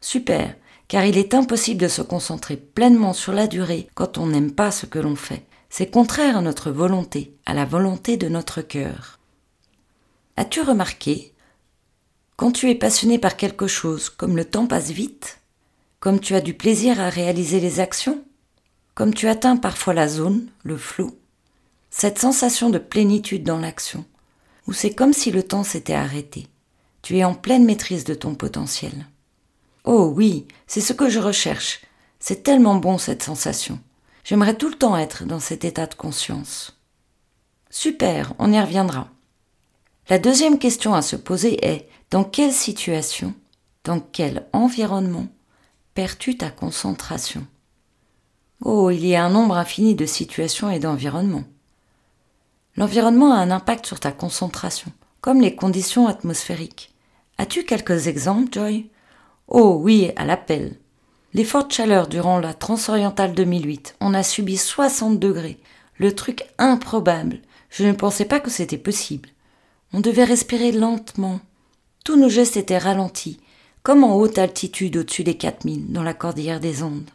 Super, 0.00 0.54
car 0.86 1.04
il 1.04 1.18
est 1.18 1.34
impossible 1.34 1.80
de 1.80 1.88
se 1.88 2.02
concentrer 2.02 2.56
pleinement 2.56 3.12
sur 3.12 3.32
la 3.32 3.48
durée 3.48 3.88
quand 3.94 4.16
on 4.18 4.28
n'aime 4.28 4.52
pas 4.52 4.70
ce 4.70 4.86
que 4.86 5.00
l'on 5.00 5.16
fait. 5.16 5.44
C'est 5.70 5.90
contraire 5.90 6.36
à 6.36 6.42
notre 6.42 6.70
volonté, 6.70 7.34
à 7.46 7.54
la 7.54 7.64
volonté 7.64 8.16
de 8.16 8.28
notre 8.28 8.62
cœur. 8.62 9.18
As-tu 10.36 10.60
remarqué, 10.60 11.32
quand 12.36 12.52
tu 12.52 12.70
es 12.70 12.74
passionné 12.74 13.18
par 13.18 13.36
quelque 13.36 13.66
chose, 13.66 14.08
comme 14.08 14.36
le 14.36 14.44
temps 14.44 14.66
passe 14.66 14.90
vite, 14.90 15.40
comme 15.98 16.20
tu 16.20 16.34
as 16.34 16.40
du 16.40 16.54
plaisir 16.54 17.00
à 17.00 17.08
réaliser 17.08 17.58
les 17.58 17.80
actions, 17.80 18.22
comme 18.94 19.14
tu 19.14 19.28
atteins 19.28 19.56
parfois 19.56 19.94
la 19.94 20.08
zone, 20.08 20.46
le 20.62 20.76
flou, 20.76 21.16
cette 21.94 22.18
sensation 22.18 22.70
de 22.70 22.78
plénitude 22.78 23.44
dans 23.44 23.58
l'action, 23.58 24.04
où 24.66 24.72
c'est 24.72 24.94
comme 24.94 25.12
si 25.12 25.30
le 25.30 25.42
temps 25.42 25.62
s'était 25.62 25.92
arrêté. 25.92 26.48
Tu 27.02 27.18
es 27.18 27.24
en 27.24 27.34
pleine 27.34 27.64
maîtrise 27.64 28.04
de 28.04 28.14
ton 28.14 28.34
potentiel. 28.34 29.06
Oh 29.84 30.10
oui, 30.16 30.48
c'est 30.66 30.80
ce 30.80 30.94
que 30.94 31.10
je 31.10 31.20
recherche. 31.20 31.82
C'est 32.18 32.42
tellement 32.42 32.76
bon 32.76 32.96
cette 32.96 33.22
sensation. 33.22 33.78
J'aimerais 34.24 34.56
tout 34.56 34.68
le 34.68 34.74
temps 34.74 34.96
être 34.96 35.24
dans 35.24 35.38
cet 35.38 35.64
état 35.64 35.86
de 35.86 35.94
conscience. 35.94 36.80
Super, 37.68 38.34
on 38.38 38.52
y 38.52 38.60
reviendra. 38.60 39.08
La 40.08 40.18
deuxième 40.18 40.58
question 40.58 40.94
à 40.94 41.02
se 41.02 41.16
poser 41.16 41.64
est 41.66 41.88
dans 42.10 42.24
quelle 42.24 42.52
situation, 42.52 43.34
dans 43.84 44.00
quel 44.00 44.46
environnement 44.52 45.26
perds-tu 45.94 46.38
ta 46.38 46.50
concentration? 46.50 47.46
Oh, 48.64 48.90
il 48.90 49.04
y 49.04 49.14
a 49.14 49.24
un 49.24 49.30
nombre 49.30 49.56
infini 49.56 49.94
de 49.94 50.06
situations 50.06 50.70
et 50.70 50.78
d'environnements. 50.78 51.44
L'environnement 52.76 53.32
a 53.32 53.38
un 53.38 53.50
impact 53.50 53.86
sur 53.86 54.00
ta 54.00 54.12
concentration, 54.12 54.90
comme 55.20 55.40
les 55.40 55.54
conditions 55.54 56.06
atmosphériques. 56.06 56.94
As-tu 57.36 57.64
quelques 57.64 58.06
exemples, 58.06 58.52
Joy? 58.52 58.90
Oh 59.48 59.78
oui, 59.82 60.10
à 60.16 60.24
l'appel. 60.24 60.78
Les 61.34 61.44
fortes 61.44 61.72
chaleurs 61.72 62.08
durant 62.08 62.38
la 62.38 62.54
Transorientale 62.54 63.34
2008, 63.34 63.96
on 64.00 64.14
a 64.14 64.22
subi 64.22 64.56
60 64.56 65.18
degrés. 65.18 65.58
Le 65.96 66.14
truc 66.14 66.44
improbable. 66.58 67.40
Je 67.68 67.84
ne 67.84 67.92
pensais 67.92 68.24
pas 68.24 68.40
que 68.40 68.50
c'était 68.50 68.78
possible. 68.78 69.28
On 69.92 70.00
devait 70.00 70.24
respirer 70.24 70.72
lentement. 70.72 71.40
Tous 72.04 72.16
nos 72.16 72.28
gestes 72.30 72.56
étaient 72.56 72.78
ralentis, 72.78 73.38
comme 73.82 74.04
en 74.04 74.16
haute 74.16 74.38
altitude 74.38 74.96
au-dessus 74.96 75.24
des 75.24 75.36
4000, 75.36 75.92
dans 75.92 76.02
la 76.02 76.14
cordillère 76.14 76.60
des 76.60 76.82
Andes. 76.82 77.10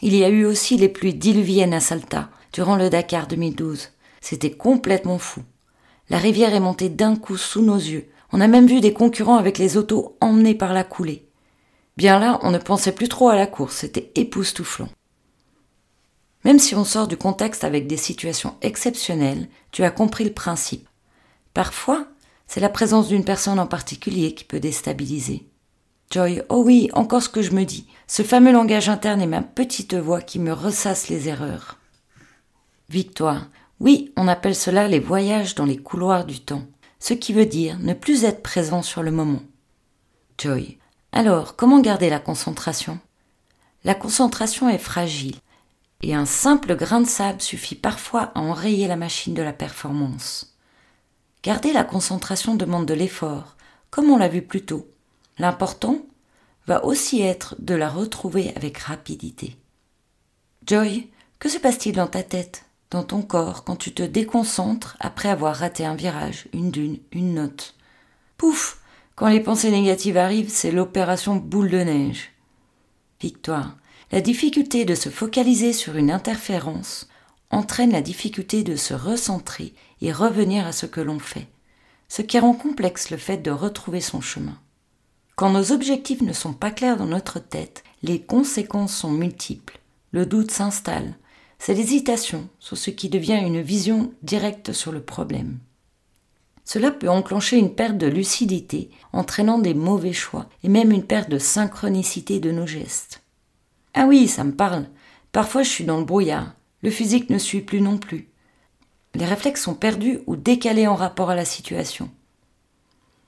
Il 0.00 0.14
y 0.14 0.24
a 0.24 0.28
eu 0.28 0.44
aussi 0.44 0.76
les 0.76 0.88
pluies 0.88 1.14
diluviennes 1.14 1.74
à 1.74 1.80
Salta, 1.80 2.28
durant 2.52 2.76
le 2.76 2.90
Dakar 2.90 3.26
2012. 3.26 3.90
C'était 4.24 4.52
complètement 4.52 5.18
fou. 5.18 5.42
La 6.08 6.16
rivière 6.16 6.54
est 6.54 6.60
montée 6.60 6.88
d'un 6.88 7.14
coup 7.14 7.36
sous 7.36 7.60
nos 7.60 7.76
yeux. 7.76 8.08
On 8.32 8.40
a 8.40 8.48
même 8.48 8.66
vu 8.66 8.80
des 8.80 8.94
concurrents 8.94 9.36
avec 9.36 9.58
les 9.58 9.76
autos 9.76 10.16
emmenés 10.22 10.54
par 10.54 10.72
la 10.72 10.82
coulée. 10.82 11.28
Bien 11.98 12.18
là, 12.18 12.38
on 12.40 12.50
ne 12.50 12.56
pensait 12.56 12.94
plus 12.94 13.10
trop 13.10 13.28
à 13.28 13.36
la 13.36 13.46
course, 13.46 13.76
c'était 13.76 14.12
époustouflant. 14.14 14.88
Même 16.42 16.58
si 16.58 16.74
on 16.74 16.86
sort 16.86 17.06
du 17.06 17.18
contexte 17.18 17.64
avec 17.64 17.86
des 17.86 17.98
situations 17.98 18.54
exceptionnelles, 18.62 19.46
tu 19.72 19.84
as 19.84 19.90
compris 19.90 20.24
le 20.24 20.32
principe. 20.32 20.88
Parfois, 21.52 22.06
c'est 22.46 22.60
la 22.60 22.70
présence 22.70 23.08
d'une 23.08 23.26
personne 23.26 23.58
en 23.58 23.66
particulier 23.66 24.32
qui 24.32 24.44
peut 24.44 24.58
déstabiliser. 24.58 25.46
Joy, 26.10 26.40
oh 26.48 26.62
oui, 26.64 26.88
encore 26.94 27.22
ce 27.22 27.28
que 27.28 27.42
je 27.42 27.52
me 27.52 27.64
dis, 27.64 27.86
ce 28.06 28.22
fameux 28.22 28.52
langage 28.52 28.88
interne 28.88 29.20
est 29.20 29.26
ma 29.26 29.42
petite 29.42 29.92
voix 29.92 30.22
qui 30.22 30.38
me 30.38 30.54
ressasse 30.54 31.10
les 31.10 31.28
erreurs. 31.28 31.76
Victoire, 32.88 33.48
oui, 33.80 34.12
on 34.16 34.28
appelle 34.28 34.54
cela 34.54 34.88
les 34.88 35.00
voyages 35.00 35.54
dans 35.54 35.64
les 35.64 35.76
couloirs 35.76 36.24
du 36.24 36.40
temps, 36.40 36.64
ce 37.00 37.14
qui 37.14 37.32
veut 37.32 37.46
dire 37.46 37.78
ne 37.78 37.92
plus 37.92 38.24
être 38.24 38.42
présent 38.42 38.82
sur 38.82 39.02
le 39.02 39.10
moment. 39.10 39.42
Joy, 40.38 40.78
alors 41.12 41.56
comment 41.56 41.80
garder 41.80 42.10
la 42.10 42.20
concentration? 42.20 42.98
La 43.84 43.94
concentration 43.94 44.68
est 44.68 44.78
fragile, 44.78 45.36
et 46.02 46.14
un 46.14 46.26
simple 46.26 46.76
grain 46.76 47.00
de 47.00 47.08
sable 47.08 47.40
suffit 47.40 47.74
parfois 47.74 48.32
à 48.34 48.40
enrayer 48.40 48.88
la 48.88 48.96
machine 48.96 49.34
de 49.34 49.42
la 49.42 49.52
performance. 49.52 50.56
Garder 51.42 51.72
la 51.72 51.84
concentration 51.84 52.54
demande 52.54 52.86
de 52.86 52.94
l'effort, 52.94 53.56
comme 53.90 54.10
on 54.10 54.16
l'a 54.16 54.28
vu 54.28 54.42
plus 54.42 54.64
tôt, 54.64 54.88
L'important 55.38 55.98
va 56.66 56.84
aussi 56.84 57.20
être 57.20 57.56
de 57.58 57.74
la 57.74 57.90
retrouver 57.90 58.52
avec 58.56 58.78
rapidité. 58.78 59.56
Joy, 60.66 61.10
que 61.38 61.48
se 61.48 61.58
passe-t-il 61.58 61.96
dans 61.96 62.06
ta 62.06 62.22
tête, 62.22 62.63
dans 62.94 63.02
ton 63.02 63.22
corps, 63.22 63.64
quand 63.64 63.74
tu 63.74 63.92
te 63.92 64.04
déconcentres 64.04 64.96
après 65.00 65.28
avoir 65.28 65.56
raté 65.56 65.84
un 65.84 65.96
virage, 65.96 66.46
une 66.52 66.70
dune, 66.70 67.00
une 67.10 67.34
note 67.34 67.74
Pouf 68.36 68.78
Quand 69.16 69.26
les 69.26 69.40
pensées 69.40 69.72
négatives 69.72 70.16
arrivent, 70.16 70.48
c'est 70.48 70.70
l'opération 70.70 71.34
boule 71.34 71.70
de 71.70 71.80
neige. 71.80 72.30
Victoire. 73.20 73.76
La 74.12 74.20
difficulté 74.20 74.84
de 74.84 74.94
se 74.94 75.08
focaliser 75.08 75.72
sur 75.72 75.96
une 75.96 76.12
interférence 76.12 77.08
entraîne 77.50 77.90
la 77.90 78.00
difficulté 78.00 78.62
de 78.62 78.76
se 78.76 78.94
recentrer 78.94 79.74
et 80.00 80.12
revenir 80.12 80.64
à 80.64 80.70
ce 80.70 80.86
que 80.86 81.00
l'on 81.00 81.18
fait, 81.18 81.48
ce 82.08 82.22
qui 82.22 82.38
rend 82.38 82.54
complexe 82.54 83.10
le 83.10 83.16
fait 83.16 83.38
de 83.38 83.50
retrouver 83.50 84.00
son 84.00 84.20
chemin. 84.20 84.56
Quand 85.34 85.50
nos 85.50 85.72
objectifs 85.72 86.22
ne 86.22 86.32
sont 86.32 86.54
pas 86.54 86.70
clairs 86.70 86.96
dans 86.96 87.06
notre 87.06 87.40
tête, 87.40 87.82
les 88.04 88.20
conséquences 88.20 88.96
sont 88.96 89.10
multiples. 89.10 89.80
Le 90.12 90.26
doute 90.26 90.52
s'installe. 90.52 91.16
C'est 91.66 91.72
l'hésitation 91.72 92.50
sur 92.58 92.76
ce 92.76 92.90
qui 92.90 93.08
devient 93.08 93.40
une 93.42 93.62
vision 93.62 94.12
directe 94.22 94.74
sur 94.74 94.92
le 94.92 95.00
problème. 95.00 95.60
Cela 96.66 96.90
peut 96.90 97.08
enclencher 97.08 97.56
une 97.56 97.74
perte 97.74 97.96
de 97.96 98.06
lucidité, 98.06 98.90
entraînant 99.14 99.58
des 99.58 99.72
mauvais 99.72 100.12
choix 100.12 100.44
et 100.62 100.68
même 100.68 100.92
une 100.92 101.06
perte 101.06 101.30
de 101.30 101.38
synchronicité 101.38 102.38
de 102.38 102.50
nos 102.50 102.66
gestes. 102.66 103.22
Ah 103.94 104.04
oui, 104.04 104.28
ça 104.28 104.44
me 104.44 104.52
parle. 104.52 104.84
Parfois 105.32 105.62
je 105.62 105.70
suis 105.70 105.84
dans 105.84 105.96
le 105.96 106.04
brouillard. 106.04 106.52
Le 106.82 106.90
physique 106.90 107.30
ne 107.30 107.38
suit 107.38 107.62
plus 107.62 107.80
non 107.80 107.96
plus. 107.96 108.28
Les 109.14 109.24
réflexes 109.24 109.62
sont 109.62 109.74
perdus 109.74 110.18
ou 110.26 110.36
décalés 110.36 110.86
en 110.86 110.96
rapport 110.96 111.30
à 111.30 111.34
la 111.34 111.46
situation. 111.46 112.10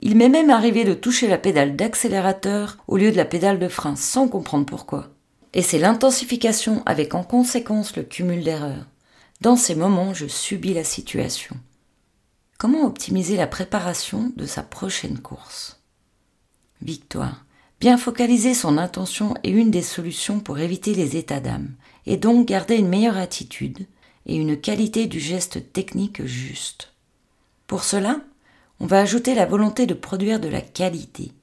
Il 0.01 0.15
m'est 0.15 0.29
même 0.29 0.51
arrivé 0.51 0.83
de 0.83 0.93
toucher 0.93 1.27
la 1.27 1.39
pédale 1.39 1.75
d'accélérateur 1.75 2.77
au 2.87 2.97
lieu 2.97 3.11
de 3.11 3.17
la 3.17 3.25
pédale 3.25 3.57
de 3.57 3.67
frein 3.67 3.95
sans 3.95 4.27
comprendre 4.27 4.67
pourquoi. 4.67 5.09
Et 5.53 5.61
c'est 5.61 5.79
l'intensification 5.79 6.83
avec 6.85 7.15
en 7.15 7.23
conséquence 7.23 7.95
le 7.95 8.03
cumul 8.03 8.43
d'erreurs. 8.43 8.85
Dans 9.41 9.55
ces 9.55 9.75
moments, 9.75 10.13
je 10.13 10.27
subis 10.27 10.73
la 10.73 10.83
situation. 10.83 11.55
Comment 12.57 12.85
optimiser 12.85 13.37
la 13.37 13.47
préparation 13.47 14.31
de 14.35 14.45
sa 14.45 14.63
prochaine 14.63 15.19
course? 15.19 15.79
Victoire. 16.81 17.45
Bien 17.79 17.97
focaliser 17.97 18.55
son 18.55 18.79
intention 18.79 19.35
est 19.43 19.51
une 19.51 19.69
des 19.69 19.83
solutions 19.83 20.39
pour 20.39 20.57
éviter 20.57 20.95
les 20.95 21.15
états 21.15 21.39
d'âme, 21.39 21.75
et 22.07 22.17
donc 22.17 22.47
garder 22.47 22.75
une 22.75 22.87
meilleure 22.87 23.17
attitude 23.17 23.85
et 24.25 24.35
une 24.35 24.59
qualité 24.59 25.05
du 25.05 25.19
geste 25.19 25.71
technique 25.71 26.25
juste. 26.25 26.93
Pour 27.67 27.83
cela, 27.83 28.21
on 28.79 28.87
va 28.87 28.99
ajouter 28.99 29.35
la 29.35 29.45
volonté 29.45 29.85
de 29.85 29.93
produire 29.93 30.39
de 30.39 30.47
la 30.47 30.61
qualité, 30.61 31.33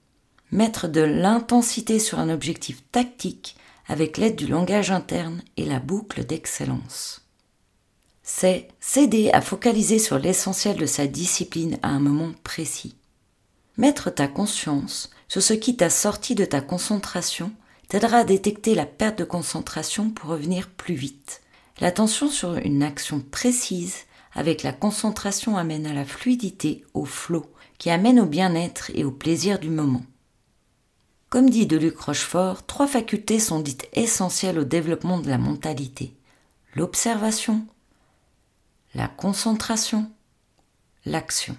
mettre 0.50 0.88
de 0.88 1.00
l'intensité 1.00 2.00
sur 2.00 2.18
un 2.18 2.30
objectif 2.30 2.82
tactique 2.90 3.56
avec 3.86 4.16
l'aide 4.18 4.36
du 4.36 4.46
langage 4.46 4.90
interne 4.90 5.42
et 5.56 5.64
la 5.64 5.78
boucle 5.78 6.24
d'excellence. 6.24 7.22
C'est 8.22 8.68
s'aider 8.80 9.30
à 9.32 9.40
focaliser 9.40 9.98
sur 9.98 10.18
l'essentiel 10.18 10.76
de 10.76 10.86
sa 10.86 11.06
discipline 11.06 11.78
à 11.82 11.88
un 11.88 12.00
moment 12.00 12.32
précis. 12.42 12.96
Mettre 13.76 14.10
ta 14.10 14.28
conscience 14.28 15.10
sur 15.28 15.42
ce 15.42 15.52
qui 15.52 15.76
t'a 15.76 15.90
sorti 15.90 16.34
de 16.34 16.44
ta 16.44 16.60
concentration 16.60 17.52
t'aidera 17.88 18.18
à 18.18 18.24
détecter 18.24 18.74
la 18.74 18.86
perte 18.86 19.18
de 19.18 19.24
concentration 19.24 20.10
pour 20.10 20.30
revenir 20.30 20.70
plus 20.70 20.94
vite. 20.94 21.42
L'attention 21.80 22.30
sur 22.30 22.54
une 22.54 22.82
action 22.82 23.20
précise 23.20 23.96
avec 24.32 24.62
la 24.62 24.72
concentration 24.72 25.56
amène 25.56 25.86
à 25.86 25.92
la 25.92 26.04
fluidité, 26.04 26.84
au 26.94 27.04
flot, 27.04 27.46
qui 27.78 27.90
amène 27.90 28.20
au 28.20 28.26
bien-être 28.26 28.90
et 28.94 29.04
au 29.04 29.10
plaisir 29.10 29.58
du 29.58 29.70
moment. 29.70 30.02
Comme 31.30 31.50
dit 31.50 31.66
Deluc 31.66 31.98
Rochefort, 31.98 32.64
trois 32.66 32.86
facultés 32.86 33.40
sont 33.40 33.60
dites 33.60 33.88
essentielles 33.92 34.58
au 34.58 34.64
développement 34.64 35.18
de 35.18 35.28
la 35.28 35.38
mentalité. 35.38 36.14
L'observation, 36.74 37.66
la 38.94 39.08
concentration, 39.08 40.10
l'action. 41.04 41.56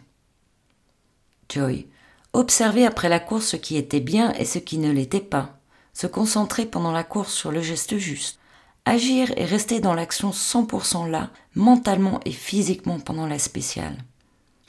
Joy. 1.50 1.88
Observer 2.34 2.86
après 2.86 3.10
la 3.10 3.20
course 3.20 3.48
ce 3.48 3.56
qui 3.56 3.78
était 3.78 4.00
bien 4.00 4.34
et 4.34 4.46
ce 4.46 4.60
qui 4.60 4.78
ne 4.78 4.92
l'était 4.92 5.20
pas. 5.20 5.58
Se 5.94 6.08
concentrer 6.08 6.66
pendant 6.66 6.92
la 6.92 7.04
course 7.04 7.34
sur 7.34 7.52
le 7.52 7.62
geste 7.62 7.98
juste. 7.98 8.40
Agir 8.86 9.32
et 9.38 9.46
rester 9.46 9.80
dans 9.80 9.94
l'action 9.94 10.32
100% 10.32 11.10
là, 11.10 11.32
mentalement 11.56 12.20
et 12.26 12.32
physiquement 12.32 13.00
pendant 13.00 13.26
la 13.26 13.40
spéciale. 13.40 13.98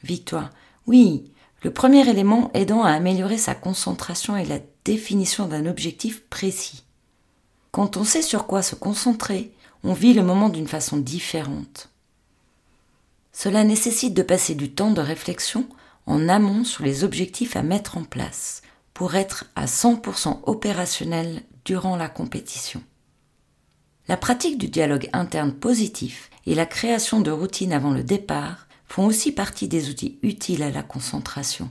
Victoire. 0.02 0.50
Oui, 0.86 1.32
le 1.62 1.72
premier 1.72 2.08
élément 2.08 2.50
aidant 2.54 2.82
à 2.82 2.92
améliorer 2.92 3.38
sa 3.38 3.54
concentration 3.54 4.36
est 4.36 4.44
la 4.44 4.60
définition 4.86 5.48
d'un 5.48 5.66
objectif 5.66 6.22
précis. 6.30 6.84
Quand 7.72 7.96
on 7.96 8.04
sait 8.04 8.22
sur 8.22 8.46
quoi 8.46 8.62
se 8.62 8.76
concentrer, 8.76 9.52
on 9.82 9.92
vit 9.92 10.14
le 10.14 10.22
moment 10.22 10.48
d'une 10.48 10.68
façon 10.68 10.96
différente. 10.96 11.90
Cela 13.32 13.64
nécessite 13.64 14.14
de 14.14 14.22
passer 14.22 14.54
du 14.54 14.70
temps 14.70 14.92
de 14.92 15.00
réflexion 15.00 15.68
en 16.06 16.28
amont 16.28 16.62
sur 16.62 16.84
les 16.84 17.02
objectifs 17.02 17.56
à 17.56 17.64
mettre 17.64 17.98
en 17.98 18.04
place 18.04 18.62
pour 18.94 19.16
être 19.16 19.46
à 19.56 19.66
100% 19.66 20.42
opérationnel 20.44 21.42
durant 21.64 21.96
la 21.96 22.08
compétition. 22.08 22.80
La 24.06 24.16
pratique 24.16 24.56
du 24.56 24.68
dialogue 24.68 25.10
interne 25.12 25.52
positif 25.52 26.30
et 26.46 26.54
la 26.54 26.64
création 26.64 27.20
de 27.20 27.32
routines 27.32 27.72
avant 27.72 27.90
le 27.90 28.04
départ 28.04 28.68
font 28.86 29.04
aussi 29.04 29.32
partie 29.32 29.66
des 29.66 29.90
outils 29.90 30.20
utiles 30.22 30.62
à 30.62 30.70
la 30.70 30.84
concentration. 30.84 31.70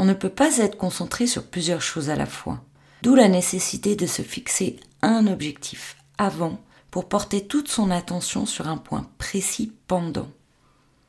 On 0.00 0.06
ne 0.06 0.14
peut 0.14 0.30
pas 0.30 0.56
être 0.56 0.78
concentré 0.78 1.26
sur 1.26 1.44
plusieurs 1.44 1.82
choses 1.82 2.08
à 2.08 2.16
la 2.16 2.24
fois, 2.24 2.64
d'où 3.02 3.14
la 3.14 3.28
nécessité 3.28 3.96
de 3.96 4.06
se 4.06 4.22
fixer 4.22 4.80
un 5.02 5.26
objectif 5.26 5.98
avant 6.16 6.58
pour 6.90 7.06
porter 7.06 7.46
toute 7.46 7.68
son 7.68 7.90
attention 7.90 8.46
sur 8.46 8.66
un 8.66 8.78
point 8.78 9.10
précis 9.18 9.74
pendant. 9.88 10.28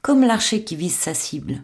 Comme 0.01 0.25
l'archer 0.25 0.65
qui 0.65 0.75
vise 0.75 0.93
sa 0.93 1.13
cible. 1.13 1.63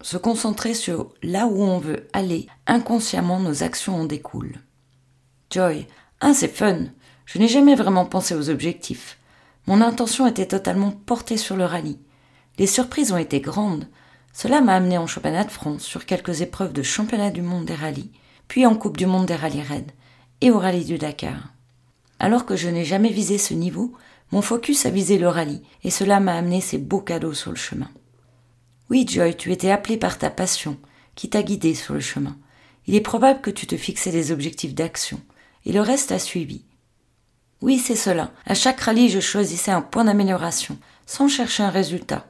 Se 0.00 0.16
concentrer 0.16 0.72
sur 0.72 1.12
là 1.22 1.46
où 1.46 1.62
on 1.62 1.78
veut 1.78 2.08
aller, 2.14 2.46
inconsciemment 2.66 3.38
nos 3.38 3.62
actions 3.62 4.00
en 4.00 4.06
découlent. 4.06 4.56
Joy, 5.50 5.86
ah 6.22 6.32
c'est 6.32 6.48
fun, 6.48 6.86
je 7.26 7.40
n'ai 7.40 7.48
jamais 7.48 7.74
vraiment 7.74 8.06
pensé 8.06 8.34
aux 8.34 8.48
objectifs. 8.48 9.18
Mon 9.66 9.82
intention 9.82 10.26
était 10.26 10.48
totalement 10.48 10.92
portée 10.92 11.36
sur 11.36 11.56
le 11.56 11.66
rallye. 11.66 11.98
Les 12.58 12.66
surprises 12.66 13.12
ont 13.12 13.18
été 13.18 13.42
grandes. 13.42 13.86
Cela 14.32 14.60
m'a 14.60 14.74
amené 14.74 14.98
en 14.98 15.06
championnat 15.06 15.44
de 15.44 15.50
France 15.50 15.82
sur 15.82 16.06
quelques 16.06 16.40
épreuves 16.40 16.72
de 16.72 16.82
championnat 16.82 17.30
du 17.30 17.42
monde 17.42 17.66
des 17.66 17.74
rallyes, 17.74 18.10
puis 18.48 18.66
en 18.66 18.74
Coupe 18.74 18.96
du 18.96 19.06
monde 19.06 19.26
des 19.26 19.36
rallyes 19.36 19.62
raids 19.62 19.86
et 20.40 20.50
au 20.50 20.58
rallye 20.58 20.84
du 20.84 20.98
Dakar. 20.98 21.52
Alors 22.18 22.46
que 22.46 22.56
je 22.56 22.68
n'ai 22.68 22.84
jamais 22.84 23.10
visé 23.10 23.38
ce 23.38 23.54
niveau, 23.54 23.92
mon 24.30 24.42
focus 24.42 24.86
a 24.86 24.90
visé 24.90 25.18
le 25.18 25.28
rallye 25.28 25.62
et 25.84 25.90
cela 25.90 26.20
m'a 26.20 26.34
amené 26.34 26.60
ces 26.60 26.78
beaux 26.78 27.00
cadeaux 27.00 27.34
sur 27.34 27.50
le 27.50 27.56
chemin. 27.56 27.90
Oui, 28.90 29.06
Joy, 29.08 29.36
tu 29.36 29.52
étais 29.52 29.70
appelé 29.70 29.96
par 29.96 30.18
ta 30.18 30.30
passion 30.30 30.78
qui 31.14 31.28
t'a 31.28 31.42
guidé 31.42 31.74
sur 31.74 31.94
le 31.94 32.00
chemin. 32.00 32.36
Il 32.86 32.94
est 32.94 33.00
probable 33.00 33.40
que 33.40 33.50
tu 33.50 33.66
te 33.66 33.76
fixais 33.76 34.10
des 34.10 34.32
objectifs 34.32 34.74
d'action 34.74 35.20
et 35.66 35.72
le 35.72 35.80
reste 35.80 36.12
a 36.12 36.18
suivi. 36.18 36.64
Oui, 37.60 37.78
c'est 37.78 37.96
cela. 37.96 38.32
À 38.46 38.54
chaque 38.54 38.80
rallye, 38.80 39.08
je 39.08 39.20
choisissais 39.20 39.70
un 39.70 39.82
point 39.82 40.04
d'amélioration 40.04 40.78
sans 41.06 41.28
chercher 41.28 41.62
un 41.62 41.70
résultat. 41.70 42.26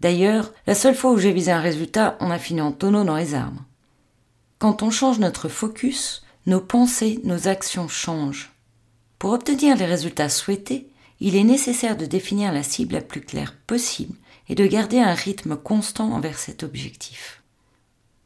D'ailleurs, 0.00 0.52
la 0.66 0.74
seule 0.74 0.94
fois 0.94 1.12
où 1.12 1.18
j'ai 1.18 1.32
visé 1.32 1.50
un 1.50 1.60
résultat, 1.60 2.16
on 2.20 2.30
a 2.30 2.38
fini 2.38 2.60
en 2.60 2.72
tonneau 2.72 3.04
dans 3.04 3.16
les 3.16 3.34
arbres. 3.34 3.64
Quand 4.58 4.82
on 4.82 4.90
change 4.90 5.18
notre 5.18 5.48
focus, 5.48 6.22
nos 6.46 6.60
pensées, 6.60 7.20
nos 7.24 7.48
actions 7.48 7.88
changent. 7.88 8.52
Pour 9.18 9.32
obtenir 9.32 9.76
les 9.76 9.86
résultats 9.86 10.28
souhaités, 10.28 10.88
il 11.20 11.34
est 11.34 11.44
nécessaire 11.44 11.96
de 11.96 12.06
définir 12.06 12.52
la 12.52 12.62
cible 12.62 12.94
la 12.94 13.00
plus 13.00 13.20
claire 13.20 13.54
possible 13.66 14.14
et 14.48 14.54
de 14.54 14.66
garder 14.66 14.98
un 15.00 15.14
rythme 15.14 15.56
constant 15.56 16.12
envers 16.12 16.38
cet 16.38 16.62
objectif. 16.62 17.42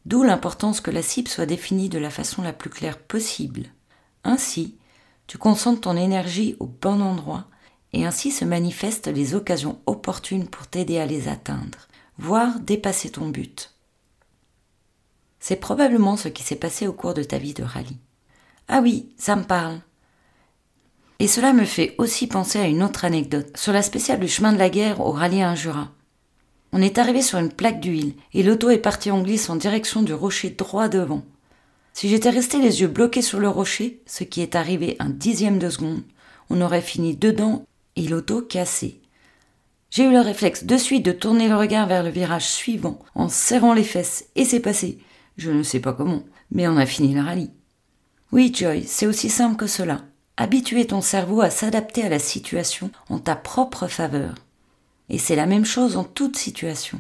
D'où 0.05 0.23
l'importance 0.23 0.81
que 0.81 0.91
la 0.91 1.03
cible 1.03 1.29
soit 1.29 1.47
définie 1.47 1.89
de 1.89 1.99
la 1.99 2.11
façon 2.11 2.43
la 2.43 2.53
plus 2.53 2.71
claire 2.71 2.99
possible. 2.99 3.65
Ainsi, 4.25 4.77
tu 5.27 5.39
concentres 5.39 5.83
ton 5.83 5.97
énergie 5.97 6.57
au 6.61 6.67
bon 6.67 7.01
endroit 7.01 7.47
et 7.93 8.05
ainsi 8.07 8.31
se 8.31 8.45
manifestent 8.45 9.09
les 9.09 9.35
occasions 9.35 9.81
opportunes 9.87 10.49
pour 10.49 10.67
t'aider 10.67 10.99
à 10.99 11.07
les 11.07 11.29
atteindre, 11.29 11.89
voire 12.19 12.61
dépasser 12.61 13.11
ton 13.11 13.29
but. 13.29 13.75
C'est 15.41 15.57
probablement 15.57 16.17
ce 16.17 16.29
qui 16.29 16.43
s'est 16.43 16.57
passé 16.57 16.87
au 16.87 16.93
cours 16.93 17.15
de 17.15 17.23
ta 17.23 17.39
vie 17.39 17.55
de 17.55 17.65
rallye. 17.65 17.99
Ah 18.69 18.81
oui, 18.81 19.09
ça 19.19 19.37
me 19.37 19.43
parle. 19.43 19.81
Et 21.19 21.27
cela 21.27 21.53
me 21.53 21.65
fait 21.65 21.95
aussi 21.99 22.27
penser 22.27 22.59
à 22.59 22.67
une 22.67 22.83
autre 22.83 23.05
anecdote 23.05 23.57
sur 23.57 23.73
la 23.73 23.83
spéciale 23.83 24.21
du 24.21 24.29
chemin 24.29 24.53
de 24.53 24.59
la 24.59 24.71
guerre 24.71 25.01
au 25.01 25.11
rallye 25.11 25.43
Injura. 25.43 25.91
On 26.73 26.81
est 26.81 26.97
arrivé 26.97 27.23
sur 27.23 27.39
une 27.39 27.53
plaque 27.53 27.81
d'huile 27.81 28.15
et 28.33 28.43
l'auto 28.43 28.71
est 28.71 28.79
partie 28.79 29.11
en 29.11 29.23
glisse 29.23 29.51
en 29.51 29.57
direction 29.57 30.03
du 30.03 30.15
rocher 30.15 30.51
droit 30.51 30.89
devant. 30.89 31.23
Si 31.93 32.09
j'étais 32.09 32.31
resté 32.31 32.59
les 32.59 32.81
yeux 32.81 32.89
bloqués 32.89 33.21
sur 33.21 33.39
le 33.39 33.49
rocher, 33.49 34.01
ce 34.07 34.25
qui 34.25 34.41
est 34.41 34.55
arrivé 34.55 34.97
un 34.99 35.11
dixième 35.11 35.59
de 35.59 35.69
seconde, 35.69 36.03
on 36.49 36.61
aurait 36.61 36.81
fini 36.81 37.15
dedans 37.15 37.67
et 37.97 38.09
l'auto 38.09 38.43
cassée. 38.43 39.01
J'ai 39.91 40.05
eu 40.05 40.11
le 40.11 40.21
réflexe 40.21 40.65
de 40.65 40.77
suite 40.77 41.05
de 41.05 41.13
tourner 41.13 41.49
le 41.49 41.57
regard 41.57 41.87
vers 41.87 42.03
le 42.03 42.11
virage 42.11 42.49
suivant 42.49 42.99
en 43.15 43.29
serrant 43.29 43.75
les 43.75 43.85
fesses 43.85 44.27
et 44.37 44.45
c'est 44.45 44.61
passé. 44.61 44.99
Je 45.37 45.51
ne 45.51 45.63
sais 45.63 45.81
pas 45.81 45.93
comment, 45.93 46.25
mais 46.51 46.67
on 46.67 46.77
a 46.77 46.87
fini 46.87 47.15
le 47.15 47.21
rallye. 47.21 47.51
Oui, 48.33 48.53
Joy, 48.55 48.85
c'est 48.87 49.07
aussi 49.07 49.29
simple 49.29 49.57
que 49.57 49.67
cela. 49.67 50.01
Habituer 50.39 50.87
ton 50.87 51.03
cerveau 51.03 51.43
à 51.43 51.51
s'adapter 51.51 52.03
à 52.03 52.09
la 52.09 52.19
situation 52.19 52.91
en 53.11 53.19
ta 53.19 53.37
propre 53.37 53.87
faveur. 53.87 54.35
Et 55.11 55.19
c'est 55.19 55.37
la 55.37 55.47
même 55.47 55.67
chose 55.67 55.99
en 55.99 56.05
toute 56.05 56.37
situation. 56.37 56.99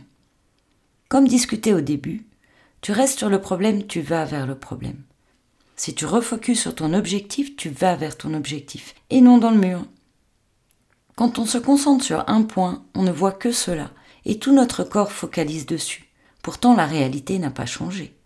Comme 1.08 1.26
discuté 1.26 1.72
au 1.72 1.80
début, 1.80 2.26
tu 2.82 2.92
restes 2.92 3.18
sur 3.18 3.30
le 3.30 3.40
problème, 3.40 3.86
tu 3.86 4.02
vas 4.02 4.26
vers 4.26 4.46
le 4.46 4.58
problème. 4.58 5.02
Si 5.76 5.94
tu 5.94 6.04
refocuses 6.04 6.60
sur 6.60 6.74
ton 6.74 6.92
objectif, 6.92 7.56
tu 7.56 7.70
vas 7.70 7.96
vers 7.96 8.18
ton 8.18 8.34
objectif, 8.34 8.94
et 9.08 9.20
non 9.22 9.38
dans 9.38 9.50
le 9.50 9.58
mur. 9.58 9.84
Quand 11.16 11.38
on 11.38 11.46
se 11.46 11.58
concentre 11.58 12.04
sur 12.04 12.24
un 12.28 12.42
point, 12.42 12.84
on 12.94 13.02
ne 13.02 13.12
voit 13.12 13.32
que 13.32 13.52
cela, 13.52 13.90
et 14.24 14.38
tout 14.38 14.52
notre 14.52 14.84
corps 14.84 15.12
focalise 15.12 15.66
dessus. 15.66 16.08
Pourtant, 16.42 16.74
la 16.74 16.86
réalité 16.86 17.38
n'a 17.38 17.50
pas 17.50 17.66
changé. 17.66 18.16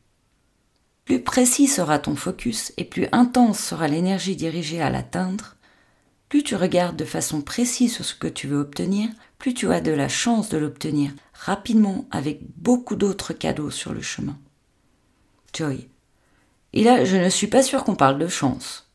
Plus 1.05 1.23
précis 1.23 1.69
sera 1.69 1.99
ton 1.99 2.17
focus 2.17 2.73
et 2.77 2.85
plus 2.85 3.07
intense 3.13 3.61
sera 3.61 3.87
l'énergie 3.89 4.37
dirigée 4.37 4.83
à 4.83 4.91
l'atteindre, 4.91 5.57
plus 6.29 6.43
tu 6.43 6.57
regardes 6.57 6.97
de 6.97 7.05
façon 7.05 7.41
précise 7.41 7.95
sur 7.95 8.05
ce 8.05 8.15
que 8.15 8.27
tu 8.27 8.49
veux 8.49 8.59
obtenir, 8.59 9.09
plus 9.39 9.55
tu 9.55 9.71
as 9.71 9.81
de 9.81 9.93
la 9.93 10.09
chance 10.09 10.49
de 10.49 10.59
l'obtenir 10.59 11.13
rapidement 11.33 12.07
avec 12.11 12.41
beaucoup 12.57 12.97
d'autres 12.97 13.33
cadeaux 13.33 13.71
sur 13.71 13.93
le 13.93 14.03
chemin. 14.03 14.37
Joy. 15.53 15.89
Et 16.73 16.83
là, 16.83 17.05
je 17.05 17.17
ne 17.17 17.29
suis 17.29 17.47
pas 17.47 17.63
sûr 17.63 17.85
qu'on 17.85 17.95
parle 17.95 18.19
de 18.19 18.29
chance. 18.29 18.91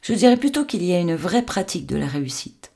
Je 0.00 0.14
dirais 0.14 0.38
plutôt 0.38 0.64
qu'il 0.64 0.82
y 0.82 0.94
a 0.94 0.98
une 0.98 1.14
vraie 1.14 1.44
pratique 1.44 1.86
de 1.86 1.96
la 1.96 2.06
réussite. 2.06 2.72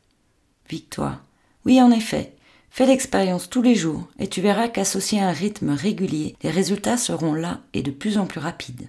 Victoire. 0.69 1.23
Oui, 1.65 1.81
en 1.81 1.91
effet. 1.91 2.35
Fais 2.71 2.87
l'expérience 2.87 3.49
tous 3.49 3.63
les 3.63 3.75
jours 3.75 4.07
et 4.19 4.29
tu 4.29 4.41
verras 4.41 4.69
qu'associé 4.69 5.21
à 5.21 5.29
un 5.29 5.33
rythme 5.33 5.71
régulier, 5.71 6.37
les 6.43 6.51
résultats 6.51 6.97
seront 6.97 7.35
là 7.35 7.61
et 7.73 7.83
de 7.83 7.91
plus 7.91 8.19
en 8.19 8.27
plus 8.27 8.41
rapides. 8.41 8.89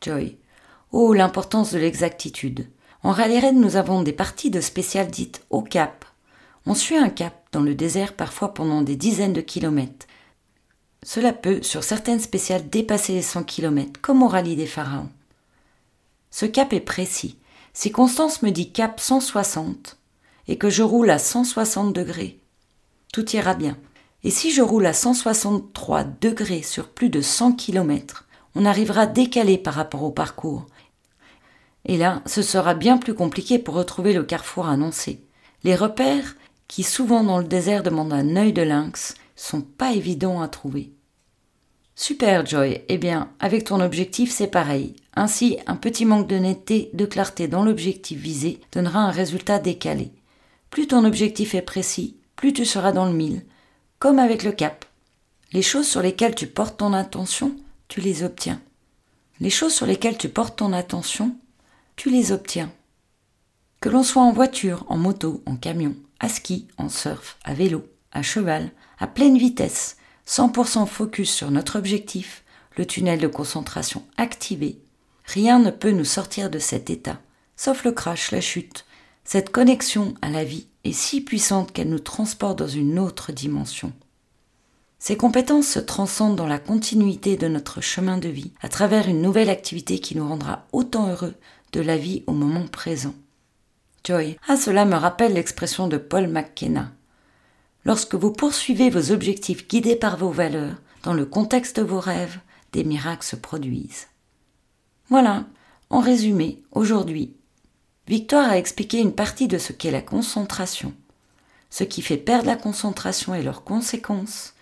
Joy. 0.00 0.36
Oh, 0.92 1.12
l'importance 1.12 1.72
de 1.72 1.78
l'exactitude. 1.78 2.66
En 3.02 3.12
rallye 3.12 3.52
nous 3.52 3.76
avons 3.76 4.02
des 4.02 4.12
parties 4.12 4.50
de 4.50 4.60
spéciales 4.60 5.10
dites 5.10 5.44
au 5.50 5.62
cap. 5.62 6.04
On 6.66 6.74
suit 6.74 6.96
un 6.96 7.10
cap 7.10 7.46
dans 7.52 7.60
le 7.60 7.74
désert 7.74 8.14
parfois 8.14 8.54
pendant 8.54 8.82
des 8.82 8.96
dizaines 8.96 9.32
de 9.32 9.40
kilomètres. 9.40 10.06
Cela 11.02 11.32
peut, 11.32 11.62
sur 11.62 11.84
certaines 11.84 12.20
spéciales, 12.20 12.68
dépasser 12.68 13.14
les 13.14 13.22
100 13.22 13.44
kilomètres, 13.44 14.00
comme 14.00 14.22
au 14.22 14.28
rallye 14.28 14.56
des 14.56 14.66
pharaons. 14.66 15.08
Ce 16.30 16.44
cap 16.44 16.72
est 16.72 16.80
précis. 16.80 17.36
Si 17.72 17.90
Constance 17.90 18.42
me 18.42 18.50
dit 18.50 18.72
cap 18.72 19.00
160, 19.00 19.96
et 20.50 20.58
que 20.58 20.68
je 20.68 20.82
roule 20.82 21.10
à 21.10 21.20
160 21.20 21.94
degrés, 21.94 22.40
tout 23.12 23.30
ira 23.36 23.54
bien. 23.54 23.76
Et 24.24 24.30
si 24.30 24.50
je 24.50 24.62
roule 24.62 24.84
à 24.84 24.92
163 24.92 26.02
degrés 26.20 26.62
sur 26.62 26.88
plus 26.88 27.08
de 27.08 27.20
100 27.20 27.52
km, 27.52 28.26
on 28.56 28.66
arrivera 28.66 29.06
décalé 29.06 29.58
par 29.58 29.74
rapport 29.74 30.02
au 30.02 30.10
parcours. 30.10 30.66
Et 31.84 31.96
là, 31.96 32.20
ce 32.26 32.42
sera 32.42 32.74
bien 32.74 32.98
plus 32.98 33.14
compliqué 33.14 33.60
pour 33.60 33.76
retrouver 33.76 34.12
le 34.12 34.24
carrefour 34.24 34.66
annoncé. 34.66 35.22
Les 35.62 35.76
repères, 35.76 36.34
qui 36.66 36.82
souvent 36.82 37.22
dans 37.22 37.38
le 37.38 37.44
désert 37.44 37.84
demandent 37.84 38.12
un 38.12 38.34
œil 38.34 38.52
de 38.52 38.62
lynx, 38.62 39.14
sont 39.36 39.62
pas 39.62 39.92
évidents 39.92 40.42
à 40.42 40.48
trouver. 40.48 40.90
Super 41.94 42.44
Joy, 42.44 42.82
eh 42.88 42.98
bien, 42.98 43.30
avec 43.38 43.62
ton 43.64 43.80
objectif 43.80 44.32
c'est 44.32 44.48
pareil. 44.48 44.96
Ainsi, 45.14 45.58
un 45.68 45.76
petit 45.76 46.04
manque 46.04 46.26
de 46.26 46.36
netteté, 46.36 46.90
de 46.92 47.06
clarté 47.06 47.46
dans 47.46 47.62
l'objectif 47.62 48.18
visé 48.18 48.60
donnera 48.72 48.98
un 48.98 49.12
résultat 49.12 49.60
décalé. 49.60 50.10
Plus 50.70 50.86
ton 50.86 51.04
objectif 51.04 51.54
est 51.54 51.62
précis, 51.62 52.16
plus 52.36 52.52
tu 52.52 52.64
seras 52.64 52.92
dans 52.92 53.06
le 53.06 53.12
mille, 53.12 53.44
comme 53.98 54.18
avec 54.18 54.42
le 54.42 54.52
cap. 54.52 54.84
Les 55.52 55.62
choses 55.62 55.88
sur 55.88 56.00
lesquelles 56.00 56.34
tu 56.34 56.46
portes 56.46 56.78
ton 56.78 56.92
attention, 56.92 57.56
tu 57.88 58.00
les 58.00 58.22
obtiens. 58.22 58.60
Les 59.40 59.50
choses 59.50 59.74
sur 59.74 59.86
lesquelles 59.86 60.18
tu 60.18 60.28
portes 60.28 60.56
ton 60.56 60.72
attention, 60.72 61.36
tu 61.96 62.10
les 62.10 62.32
obtiens. 62.32 62.72
Que 63.80 63.88
l'on 63.88 64.02
soit 64.02 64.22
en 64.22 64.32
voiture, 64.32 64.84
en 64.88 64.96
moto, 64.96 65.42
en 65.46 65.56
camion, 65.56 65.96
à 66.20 66.28
ski, 66.28 66.68
en 66.78 66.88
surf, 66.88 67.38
à 67.44 67.54
vélo, 67.54 67.84
à 68.12 68.22
cheval, 68.22 68.70
à 68.98 69.06
pleine 69.06 69.38
vitesse, 69.38 69.96
100% 70.26 70.86
focus 70.86 71.32
sur 71.32 71.50
notre 71.50 71.78
objectif, 71.78 72.44
le 72.76 72.86
tunnel 72.86 73.18
de 73.18 73.26
concentration 73.26 74.04
activé, 74.16 74.78
rien 75.24 75.58
ne 75.58 75.70
peut 75.70 75.90
nous 75.90 76.04
sortir 76.04 76.50
de 76.50 76.58
cet 76.58 76.90
état, 76.90 77.20
sauf 77.56 77.84
le 77.84 77.92
crash, 77.92 78.30
la 78.30 78.40
chute. 78.40 78.84
Cette 79.24 79.50
connexion 79.50 80.14
à 80.22 80.30
la 80.30 80.44
vie 80.44 80.66
est 80.84 80.92
si 80.92 81.20
puissante 81.20 81.72
qu'elle 81.72 81.90
nous 81.90 81.98
transporte 81.98 82.58
dans 82.58 82.68
une 82.68 82.98
autre 82.98 83.32
dimension. 83.32 83.92
Ces 84.98 85.16
compétences 85.16 85.66
se 85.66 85.78
transcendent 85.78 86.36
dans 86.36 86.46
la 86.46 86.58
continuité 86.58 87.36
de 87.36 87.48
notre 87.48 87.80
chemin 87.80 88.18
de 88.18 88.28
vie 88.28 88.52
à 88.60 88.68
travers 88.68 89.08
une 89.08 89.22
nouvelle 89.22 89.48
activité 89.48 89.98
qui 89.98 90.16
nous 90.16 90.28
rendra 90.28 90.66
autant 90.72 91.08
heureux 91.08 91.34
de 91.72 91.80
la 91.80 91.96
vie 91.96 92.22
au 92.26 92.32
moment 92.32 92.66
présent. 92.66 93.14
Joy, 94.04 94.36
ah 94.48 94.56
cela 94.56 94.84
me 94.84 94.96
rappelle 94.96 95.34
l'expression 95.34 95.88
de 95.88 95.96
Paul 95.96 96.28
McKenna. 96.28 96.92
Lorsque 97.84 98.14
vous 98.14 98.32
poursuivez 98.32 98.90
vos 98.90 99.10
objectifs 99.10 99.68
guidés 99.68 99.96
par 99.96 100.18
vos 100.18 100.30
valeurs, 100.30 100.76
dans 101.02 101.14
le 101.14 101.24
contexte 101.24 101.76
de 101.78 101.82
vos 101.82 102.00
rêves, 102.00 102.38
des 102.72 102.84
miracles 102.84 103.24
se 103.24 103.36
produisent. 103.36 104.08
Voilà, 105.08 105.46
en 105.88 106.00
résumé, 106.00 106.62
aujourd'hui, 106.72 107.34
Victoire 108.10 108.50
a 108.50 108.58
expliqué 108.58 108.98
une 108.98 109.14
partie 109.14 109.46
de 109.46 109.56
ce 109.56 109.72
qu'est 109.72 109.92
la 109.92 110.02
concentration, 110.02 110.94
ce 111.70 111.84
qui 111.84 112.02
fait 112.02 112.16
perdre 112.16 112.46
la 112.46 112.56
concentration 112.56 113.36
et 113.36 113.42
leurs 113.44 113.62
conséquences, 113.62 114.54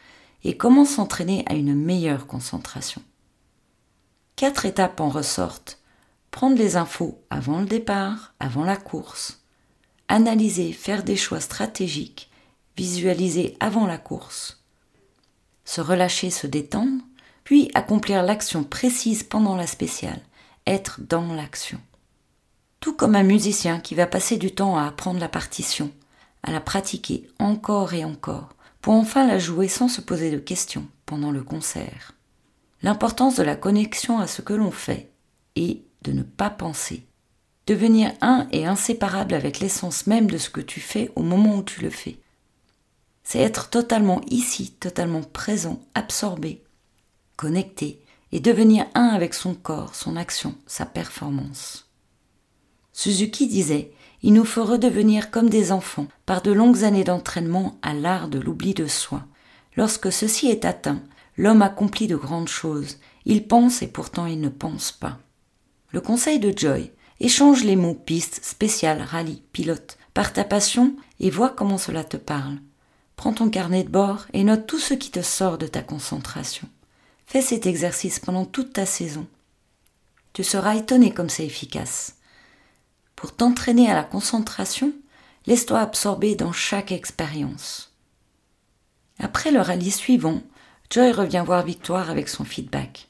et 0.45 0.59
comment 0.59 0.85
s'entraîner 0.85 1.45
à 1.49 1.55
une 1.55 1.75
meilleure 1.75 2.27
concentration. 2.27 3.01
Quatre 4.37 4.67
étapes 4.67 5.01
en 5.01 5.09
ressortent. 5.09 5.79
Prendre 6.31 6.59
les 6.59 6.77
infos 6.77 7.23
avant 7.31 7.61
le 7.61 7.65
départ, 7.65 8.35
avant 8.39 8.65
la 8.65 8.77
course. 8.77 9.41
Analyser, 10.09 10.73
faire 10.73 11.03
des 11.03 11.17
choix 11.17 11.41
stratégiques, 11.41 12.31
visualiser 12.77 13.57
avant 13.61 13.87
la 13.87 13.97
course. 13.97 14.63
Se 15.65 15.81
relâcher, 15.81 16.29
se 16.29 16.47
détendre, 16.47 17.03
puis 17.45 17.71
accomplir 17.73 18.23
l'action 18.23 18.63
précise 18.63 19.23
pendant 19.23 19.57
la 19.57 19.67
spéciale, 19.67 20.21
être 20.67 21.01
dans 21.01 21.33
l'action. 21.33 21.81
Tout 22.81 22.95
comme 22.95 23.17
un 23.17 23.23
musicien 23.23 23.81
qui 23.81 23.95
va 23.95 24.07
passer 24.07 24.37
du 24.37 24.55
temps 24.55 24.77
à 24.77 24.87
apprendre 24.87 25.21
la 25.21 25.29
partition, 25.29 25.91
à 26.43 26.53
la 26.53 26.61
pratiquer 26.61 27.29
encore 27.39 27.95
et 27.95 28.05
encore, 28.05 28.55
pour 28.81 28.95
enfin 28.95 29.27
la 29.27 29.39
jouer 29.39 29.69
sans 29.69 29.89
se 29.89 30.01
poser 30.01 30.31
de 30.31 30.39
questions 30.39 30.87
pendant 31.05 31.31
le 31.31 31.43
concert. 31.43 32.13
L'importance 32.83 33.37
de 33.37 33.43
la 33.43 33.57
connexion 33.57 34.19
à 34.19 34.27
ce 34.27 34.43
que 34.43 34.53
l'on 34.53 34.71
fait 34.71 35.11
et 35.57 35.83
de 36.03 36.13
ne 36.13 36.23
pas 36.23 36.51
penser. 36.51 37.07
Devenir 37.67 38.13
un 38.21 38.47
et 38.53 38.67
inséparable 38.67 39.35
avec 39.35 39.59
l'essence 39.59 40.07
même 40.07 40.31
de 40.31 40.39
ce 40.39 40.49
que 40.49 40.61
tu 40.61 40.81
fais 40.81 41.11
au 41.17 41.23
moment 41.23 41.57
où 41.57 41.63
tu 41.63 41.83
le 41.83 41.91
fais. 41.91 42.19
C'est 43.25 43.41
être 43.41 43.69
totalement 43.69 44.23
ici, 44.29 44.71
totalement 44.71 45.23
présent, 45.23 45.81
absorbé, 45.95 46.63
connecté, 47.37 48.01
et 48.33 48.41
devenir 48.41 48.87
un 48.95 49.09
avec 49.09 49.35
son 49.35 49.55
corps, 49.55 49.95
son 49.95 50.17
action, 50.17 50.55
sa 50.67 50.87
performance. 50.87 51.88
Suzuki 52.99 53.47
disait 53.47 53.93
il 54.25 54.33
nous 54.33 54.45
faut 54.45 54.65
redevenir 54.65 55.31
comme 55.31 55.49
des 55.49 55.71
enfants 55.71 56.09
par 56.27 56.43
de 56.43 56.51
longues 56.51 56.83
années 56.83 57.05
d'entraînement 57.05 57.79
à 57.81 57.95
l'art 57.95 58.27
de 58.27 58.41
l'oubli 58.41 58.75
de 58.75 58.89
soi. 58.89 59.25
Lorsque 59.77 60.11
ceci 60.11 60.49
est 60.49 60.65
atteint, 60.65 61.01
l'homme 61.37 61.63
accomplit 61.63 62.09
de 62.09 62.17
grandes 62.17 62.49
choses. 62.49 62.97
Il 63.25 63.47
pense 63.47 63.83
et 63.83 63.87
pourtant 63.87 64.27
il 64.27 64.41
ne 64.41 64.49
pense 64.49 64.91
pas. 64.91 65.21
Le 65.93 66.01
conseil 66.01 66.41
de 66.41 66.53
Joy 66.53 66.91
échange 67.21 67.63
les 67.63 67.77
mots 67.77 67.95
piste, 67.95 68.45
spécial, 68.45 69.01
rallye, 69.01 69.45
pilote 69.53 69.97
par 70.13 70.33
ta 70.33 70.43
passion 70.43 70.97
et 71.21 71.31
vois 71.31 71.51
comment 71.51 71.79
cela 71.79 72.03
te 72.03 72.17
parle. 72.17 72.59
Prends 73.15 73.33
ton 73.33 73.49
carnet 73.49 73.85
de 73.85 73.91
bord 73.91 74.27
et 74.33 74.43
note 74.43 74.67
tout 74.67 74.81
ce 74.81 74.95
qui 74.95 75.13
te 75.13 75.23
sort 75.23 75.57
de 75.57 75.69
ta 75.69 75.83
concentration. 75.83 76.67
Fais 77.27 77.43
cet 77.43 77.65
exercice 77.65 78.19
pendant 78.19 78.45
toute 78.45 78.73
ta 78.73 78.87
saison. 78.87 79.29
Tu 80.33 80.43
seras 80.43 80.75
étonné 80.75 81.15
comme 81.15 81.31
c'est 81.31 81.47
efficace. 81.47 82.18
Pour 83.19 83.35
t'entraîner 83.35 83.91
à 83.91 83.97
la 83.97 84.05
concentration, 84.05 84.93
laisse-toi 85.47 85.81
absorber 85.81 86.37
dans 86.37 86.53
chaque 86.53 86.93
expérience. 86.93 87.93
Après 89.19 89.51
le 89.51 89.61
rallye 89.61 89.91
suivant, 89.91 90.41
Joy 90.89 91.11
revient 91.11 91.43
voir 91.45 91.65
Victoire 91.65 92.11
avec 92.11 92.29
son 92.29 92.45
feedback. 92.45 93.09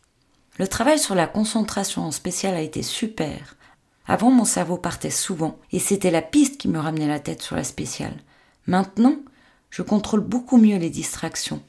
Le 0.58 0.66
travail 0.66 0.98
sur 0.98 1.14
la 1.14 1.26
concentration 1.26 2.06
en 2.06 2.10
spécial 2.10 2.54
a 2.54 2.62
été 2.62 2.82
super. 2.82 3.56
Avant, 4.06 4.30
mon 4.30 4.46
cerveau 4.46 4.78
partait 4.78 5.10
souvent 5.10 5.58
et 5.72 5.78
c'était 5.78 6.10
la 6.10 6.22
piste 6.22 6.58
qui 6.58 6.68
me 6.68 6.78
ramenait 6.78 7.06
la 7.06 7.20
tête 7.20 7.42
sur 7.42 7.56
la 7.56 7.62
spéciale. 7.62 8.16
Maintenant, 8.66 9.16
je 9.68 9.82
contrôle 9.82 10.22
beaucoup 10.22 10.56
mieux 10.56 10.78
les 10.78 10.88
distractions 10.88 11.62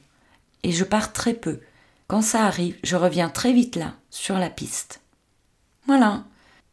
et 0.62 0.72
je 0.72 0.84
pars 0.84 1.12
très 1.12 1.34
peu. 1.34 1.60
Quand 2.06 2.22
ça 2.22 2.46
arrive, 2.46 2.78
je 2.84 2.96
reviens 2.96 3.28
très 3.28 3.52
vite 3.52 3.76
là, 3.76 3.96
sur 4.08 4.38
la 4.38 4.48
piste. 4.48 5.02
Voilà, 5.86 6.24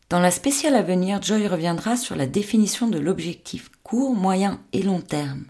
dans 0.10 0.20
la 0.22 0.32
spéciale 0.32 0.76
à 0.76 0.82
venir, 0.82 1.22
Joy 1.22 1.48
reviendra 1.48 1.98
sur 1.98 2.16
la 2.16 2.28
définition 2.28 2.88
de 2.88 2.98
l'objectif 2.98 3.70
court, 3.84 4.16
moyen 4.16 4.62
et 4.72 4.82
long 4.82 5.02
terme. 5.02 5.46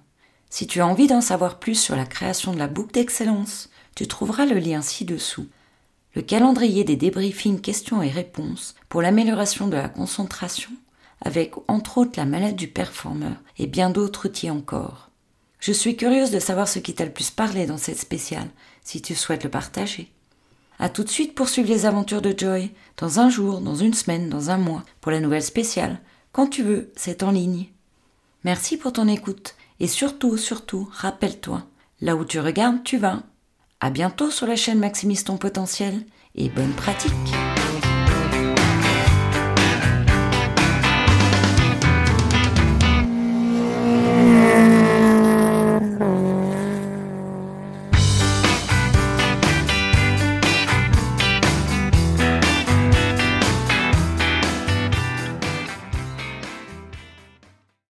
Si 0.50 0.66
tu 0.66 0.82
as 0.82 0.88
envie 0.88 1.06
d'en 1.06 1.22
savoir 1.22 1.60
plus 1.60 1.76
sur 1.76 1.96
la 1.96 2.06
création 2.06 2.54
de 2.54 2.58
la 2.58 2.68
boucle 2.68 2.94
d'excellence, 2.94 3.70
tu 3.94 4.08
trouveras 4.08 4.48
le 4.48 4.58
lien 4.58 4.82
ci-dessous. 4.82 5.48
Le 6.16 6.24
calendrier 6.24 6.84
des 6.84 6.96
débriefings 6.96 7.62
questions 7.62 8.02
et 8.02 8.10
réponses 8.10 8.74
pour 8.90 9.04
l'amélioration 9.04 9.68
de 9.68 9.76
la 9.76 9.90
concentration, 9.90 10.72
avec 11.22 11.54
entre 11.68 12.00
autres 12.00 12.18
la 12.18 12.26
mallette 12.26 12.56
du 12.56 12.68
performeur 12.68 13.36
et 13.60 13.68
bien 13.68 13.92
d'autres 13.92 14.28
outils 14.28 14.50
encore. 14.50 15.12
Je 15.60 15.72
suis 15.72 15.96
curieuse 15.96 16.32
de 16.32 16.40
savoir 16.40 16.68
ce 16.68 16.80
qui 16.80 16.96
t'a 16.96 17.06
le 17.06 17.12
plus 17.12 17.30
parlé 17.30 17.68
dans 17.68 17.78
cette 17.78 18.00
spéciale, 18.00 18.50
si 18.84 19.04
tu 19.04 19.14
souhaites 19.14 19.44
le 19.44 19.52
partager. 19.52 20.12
À 20.80 20.90
tout 20.90 21.04
de 21.04 21.10
suite 21.10 21.34
pour 21.34 21.50
suivre 21.50 21.70
les 21.70 21.86
aventures 21.86 22.22
de 22.22 22.34
Joy, 22.38 22.72
dans 22.98 23.20
un 23.20 23.30
jour, 23.30 23.62
dans 23.62 23.76
une 23.76 23.94
semaine, 23.94 24.30
dans 24.30 24.50
un 24.52 24.58
mois, 24.58 24.84
pour 25.02 25.12
la 25.12 25.20
nouvelle 25.20 25.44
spéciale. 25.44 26.00
Quand 26.32 26.48
tu 26.48 26.64
veux, 26.64 26.92
c'est 26.96 27.24
en 27.24 27.32
ligne. 27.32 27.68
Merci 28.44 28.78
pour 28.78 28.94
ton 28.94 29.08
écoute 29.08 29.56
et 29.80 29.88
surtout, 29.88 30.38
surtout, 30.38 30.90
rappelle-toi, 30.92 31.64
là 32.02 32.16
où 32.16 32.26
tu 32.26 32.40
regardes, 32.40 32.84
tu 32.84 32.98
vas. 32.98 33.24
À 33.80 33.90
bientôt 33.90 34.32
sur 34.32 34.48
la 34.48 34.56
chaîne 34.56 34.80
Maximise 34.80 35.24
ton 35.24 35.38
potentiel 35.38 36.06
et 36.36 36.50
bonne 36.50 36.74
pratique. 36.74 37.12